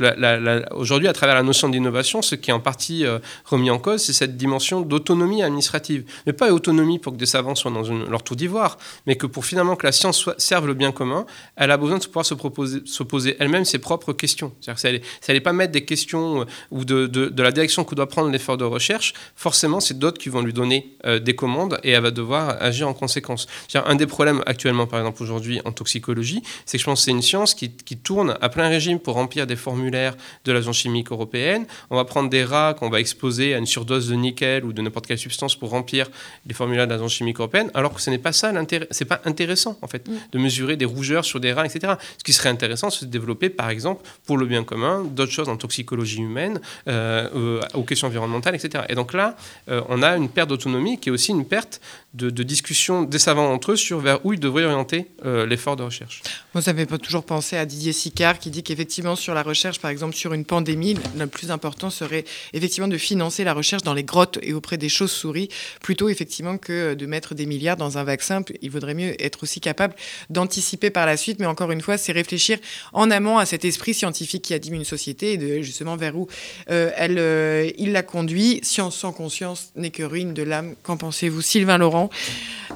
aujourd'hui, 0.71 1.07
à 1.07 1.13
travers 1.13 1.35
la 1.35 1.43
notion 1.43 1.69
d'innovation, 1.69 2.21
ce 2.21 2.35
qui 2.35 2.51
est 2.51 2.53
en 2.53 2.59
partie 2.59 3.05
euh, 3.05 3.19
remis 3.45 3.69
en 3.69 3.79
cause, 3.79 4.03
c'est 4.03 4.13
cette 4.13 4.37
dimension 4.37 4.81
d'autonomie 4.81 5.43
administrative. 5.43 6.05
Mais 6.25 6.33
pas 6.33 6.51
autonomie 6.51 6.99
pour 6.99 7.13
que 7.13 7.17
des 7.17 7.25
savants 7.25 7.55
soient 7.55 7.71
dans 7.71 7.81
leur 7.81 8.23
tour 8.23 8.37
d'ivoire, 8.37 8.77
mais 9.07 9.15
que 9.15 9.25
pour 9.25 9.45
finalement 9.45 9.75
que 9.75 9.85
la 9.85 9.91
science 9.91 10.29
serve 10.37 10.67
le 10.67 10.73
bien 10.73 10.91
commun, 10.91 11.25
elle 11.55 11.71
a 11.71 11.77
besoin 11.77 11.97
de 11.97 12.05
pouvoir 12.05 12.25
se 12.25 13.03
poser 13.03 13.35
elle-même 13.39 13.65
ses 13.65 13.79
propres 13.79 14.13
questions. 14.13 14.53
C'est-à-dire 14.61 15.01
que 15.01 15.05
si 15.05 15.31
elle 15.31 15.35
n'est 15.35 15.41
pas 15.41 15.53
mettre 15.53 15.71
des 15.71 15.83
questions 15.83 16.41
euh, 16.41 16.45
ou 16.71 16.85
de, 16.85 17.07
de, 17.07 17.43
la 17.43 17.51
direction 17.51 17.83
que 17.83 17.95
doit 17.95 18.07
prendre 18.07 18.29
l'effort 18.29 18.57
de 18.57 18.63
recherche, 18.63 19.13
forcément, 19.35 19.79
c'est 19.79 19.97
d'autres 19.97 20.19
qui 20.19 20.29
vont 20.29 20.41
lui 20.41 20.53
donner 20.53 20.95
des 21.21 21.35
commandes 21.35 21.79
et 21.83 21.91
elle 21.91 22.03
va 22.03 22.11
devoir 22.11 22.66
agir 22.67 22.87
en 22.87 22.93
conséquence. 22.93 23.47
Un 23.73 23.95
des 23.95 24.07
problèmes 24.07 24.43
actuellement, 24.45 24.87
par 24.87 24.99
exemple 24.99 25.21
aujourd'hui 25.23 25.61
en 25.65 25.71
toxicologie, 25.71 26.43
c'est 26.65 26.77
que 26.77 26.81
je 26.81 26.85
pense 26.85 27.01
que 27.01 27.05
c'est 27.05 27.11
une 27.11 27.21
science 27.21 27.53
qui, 27.53 27.69
tourne 28.03 28.37
à 28.41 28.49
plein 28.49 28.69
régime 28.69 28.99
pour 28.99 29.15
remplir 29.15 29.47
des 29.47 29.55
formulaires 29.55 30.15
de 30.45 30.51
l'Agence 30.51 30.77
chimique 30.77 31.11
européenne. 31.11 31.65
On 31.89 31.95
va 31.95 32.05
prendre 32.05 32.29
des 32.29 32.43
rats 32.43 32.75
qu'on 32.77 32.89
va 32.89 32.99
exposer 32.99 33.53
à 33.55 33.57
une 33.57 33.65
surdose 33.65 34.07
de 34.07 34.15
nickel 34.15 34.63
ou 34.65 34.71
de 34.73 34.81
n'importe 34.81 35.07
quelle 35.07 35.17
substance 35.17 35.55
pour 35.55 35.71
remplir 35.71 36.09
les 36.45 36.53
formulaires 36.53 36.85
de 36.87 36.93
l'Agence 36.93 37.13
chimique 37.13 37.39
européenne, 37.39 37.71
alors 37.73 37.93
que 37.93 38.01
ce 38.01 38.09
n'est 38.09 38.17
pas 38.17 38.33
ça 38.33 38.51
l'intérêt. 38.51 38.87
C'est 38.91 39.05
pas 39.05 39.21
intéressant 39.25 39.77
en 39.81 39.87
fait 39.87 40.07
mm. 40.07 40.13
de 40.31 40.37
mesurer 40.37 40.77
des 40.77 40.85
rougeurs 40.85 41.25
sur 41.25 41.39
des 41.39 41.53
rats, 41.53 41.65
etc. 41.65 41.93
Ce 42.17 42.23
qui 42.23 42.33
serait 42.33 42.49
intéressant, 42.49 42.89
c'est 42.89 43.05
de 43.05 43.11
développer, 43.11 43.49
par 43.49 43.69
exemple, 43.69 44.07
pour 44.25 44.37
le 44.37 44.45
bien 44.45 44.63
commun, 44.63 45.03
d'autres 45.03 45.31
choses 45.31 45.49
en 45.49 45.57
toxicologie 45.57 46.21
humaine, 46.21 46.59
euh, 46.87 47.29
euh, 47.35 47.61
aux 47.73 47.83
questions 47.83 48.07
environnementales, 48.07 48.55
etc. 48.55 48.83
Et 48.89 48.95
donc 48.95 49.13
là, 49.13 49.35
euh, 49.69 49.81
on 49.89 50.01
a 50.03 50.15
une 50.15 50.29
perte 50.29 50.49
d'autonomie 50.49 50.99
qui 50.99 51.09
est 51.09 51.11
aussi 51.11 51.31
une 51.31 51.45
perte 51.45 51.81
de, 52.17 52.43
discussion 52.43 53.03
des 53.03 53.19
savants 53.19 53.51
entre 53.51 53.73
eux 53.73 53.75
sur 53.75 53.99
vers 53.99 54.25
où 54.25 54.33
ils 54.33 54.39
devraient 54.39 54.65
orienter 54.65 55.07
euh, 55.25 55.45
l'effort 55.45 55.75
de 55.75 55.83
recherche. 55.83 56.21
Moi, 56.53 56.61
ça 56.61 56.73
pas 56.73 56.97
toujours 56.97 57.23
penser 57.23 57.57
à 57.57 57.65
Didier 57.65 57.93
Sicard 57.93 58.39
qui 58.39 58.49
dit 58.49 58.63
qu'effectivement 58.63 59.15
sur 59.15 59.33
la 59.33 59.43
recherche, 59.43 59.79
par 59.79 59.91
exemple 59.91 60.15
sur 60.15 60.33
une 60.33 60.45
pandémie, 60.45 60.95
le 61.17 61.27
plus 61.27 61.51
important 61.51 61.89
serait 61.89 62.23
effectivement 62.53 62.87
de 62.87 62.97
financer 62.97 63.43
la 63.43 63.53
recherche 63.53 63.83
dans 63.83 63.93
les 63.93 64.03
grottes 64.03 64.39
et 64.41 64.53
auprès 64.53 64.77
des 64.77 64.89
chauves-souris, 64.89 65.49
plutôt 65.81 66.09
effectivement 66.09 66.57
que 66.57 66.93
de 66.93 67.05
mettre 67.05 67.35
des 67.35 67.45
milliards 67.45 67.77
dans 67.77 67.97
un 67.97 68.03
vaccin. 68.03 68.41
Il 68.61 68.71
vaudrait 68.71 68.93
mieux 68.93 69.21
être 69.21 69.43
aussi 69.43 69.59
capable 69.59 69.95
d'anticiper 70.29 70.89
par 70.89 71.05
la 71.05 71.17
suite, 71.17 71.39
mais 71.39 71.45
encore 71.45 71.71
une 71.71 71.81
fois, 71.81 71.97
c'est 71.97 72.11
réfléchir 72.11 72.57
en 72.93 73.11
amont 73.11 73.37
à 73.37 73.45
cet 73.45 73.65
esprit 73.65 73.93
scientifique 73.93 74.43
qui 74.43 74.53
anime 74.53 74.75
une 74.75 74.85
société 74.85 75.33
et 75.33 75.37
de 75.37 75.61
justement 75.61 75.95
vers 75.95 76.17
où 76.17 76.27
euh, 76.69 76.91
elle, 76.95 77.17
euh, 77.19 77.69
il 77.77 77.91
la 77.91 78.03
conduit. 78.03 78.59
Science 78.63 78.95
sans 78.95 79.11
conscience 79.11 79.71
n'est 79.75 79.91
que 79.91 80.03
ruine 80.03 80.33
de 80.33 80.43
l'âme. 80.43 80.75
Qu'en 80.83 80.97
pensez-vous, 80.97 81.41
Sylvain 81.41 81.77
Laurent? 81.77 82.06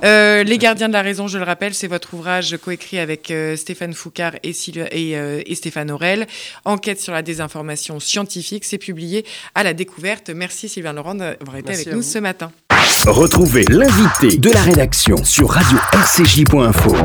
Euh, 0.04 0.44
les 0.44 0.58
gardiens 0.58 0.88
de 0.88 0.94
la 0.94 1.02
raison, 1.02 1.28
je 1.28 1.38
le 1.38 1.44
rappelle, 1.44 1.74
c'est 1.74 1.88
votre 1.88 2.14
ouvrage 2.14 2.58
coécrit 2.58 3.00
avec 3.00 3.32
euh, 3.32 3.56
Stéphane 3.56 3.94
Foucard 3.94 4.34
et, 4.44 4.54
euh, 5.18 5.42
et, 5.46 5.56
Stéphane 5.56 5.92
Aurel. 5.92 6.28
Enquête 6.66 7.00
sur 7.00 7.14
la 7.14 7.22
désinformation 7.22 8.00
scientifique, 8.00 8.66
c'est 8.66 8.78
publié 8.78 9.26
à 9.56 9.64
la 9.64 9.74
découverte. 9.74 10.30
Merci 10.30 10.70
Sylvain 10.70 10.94
Laurent 10.94 11.16
d'avoir 11.16 11.58
été 11.58 11.74
avec 11.74 11.88
nous 11.88 12.02
ce 12.02 12.20
matin. 12.20 12.52
Retrouvez 13.06 13.64
l'invité 13.66 14.38
de 14.38 14.50
la 14.50 14.62
rédaction 14.62 15.24
sur 15.24 15.50
radio-rcj.info. 15.50 16.96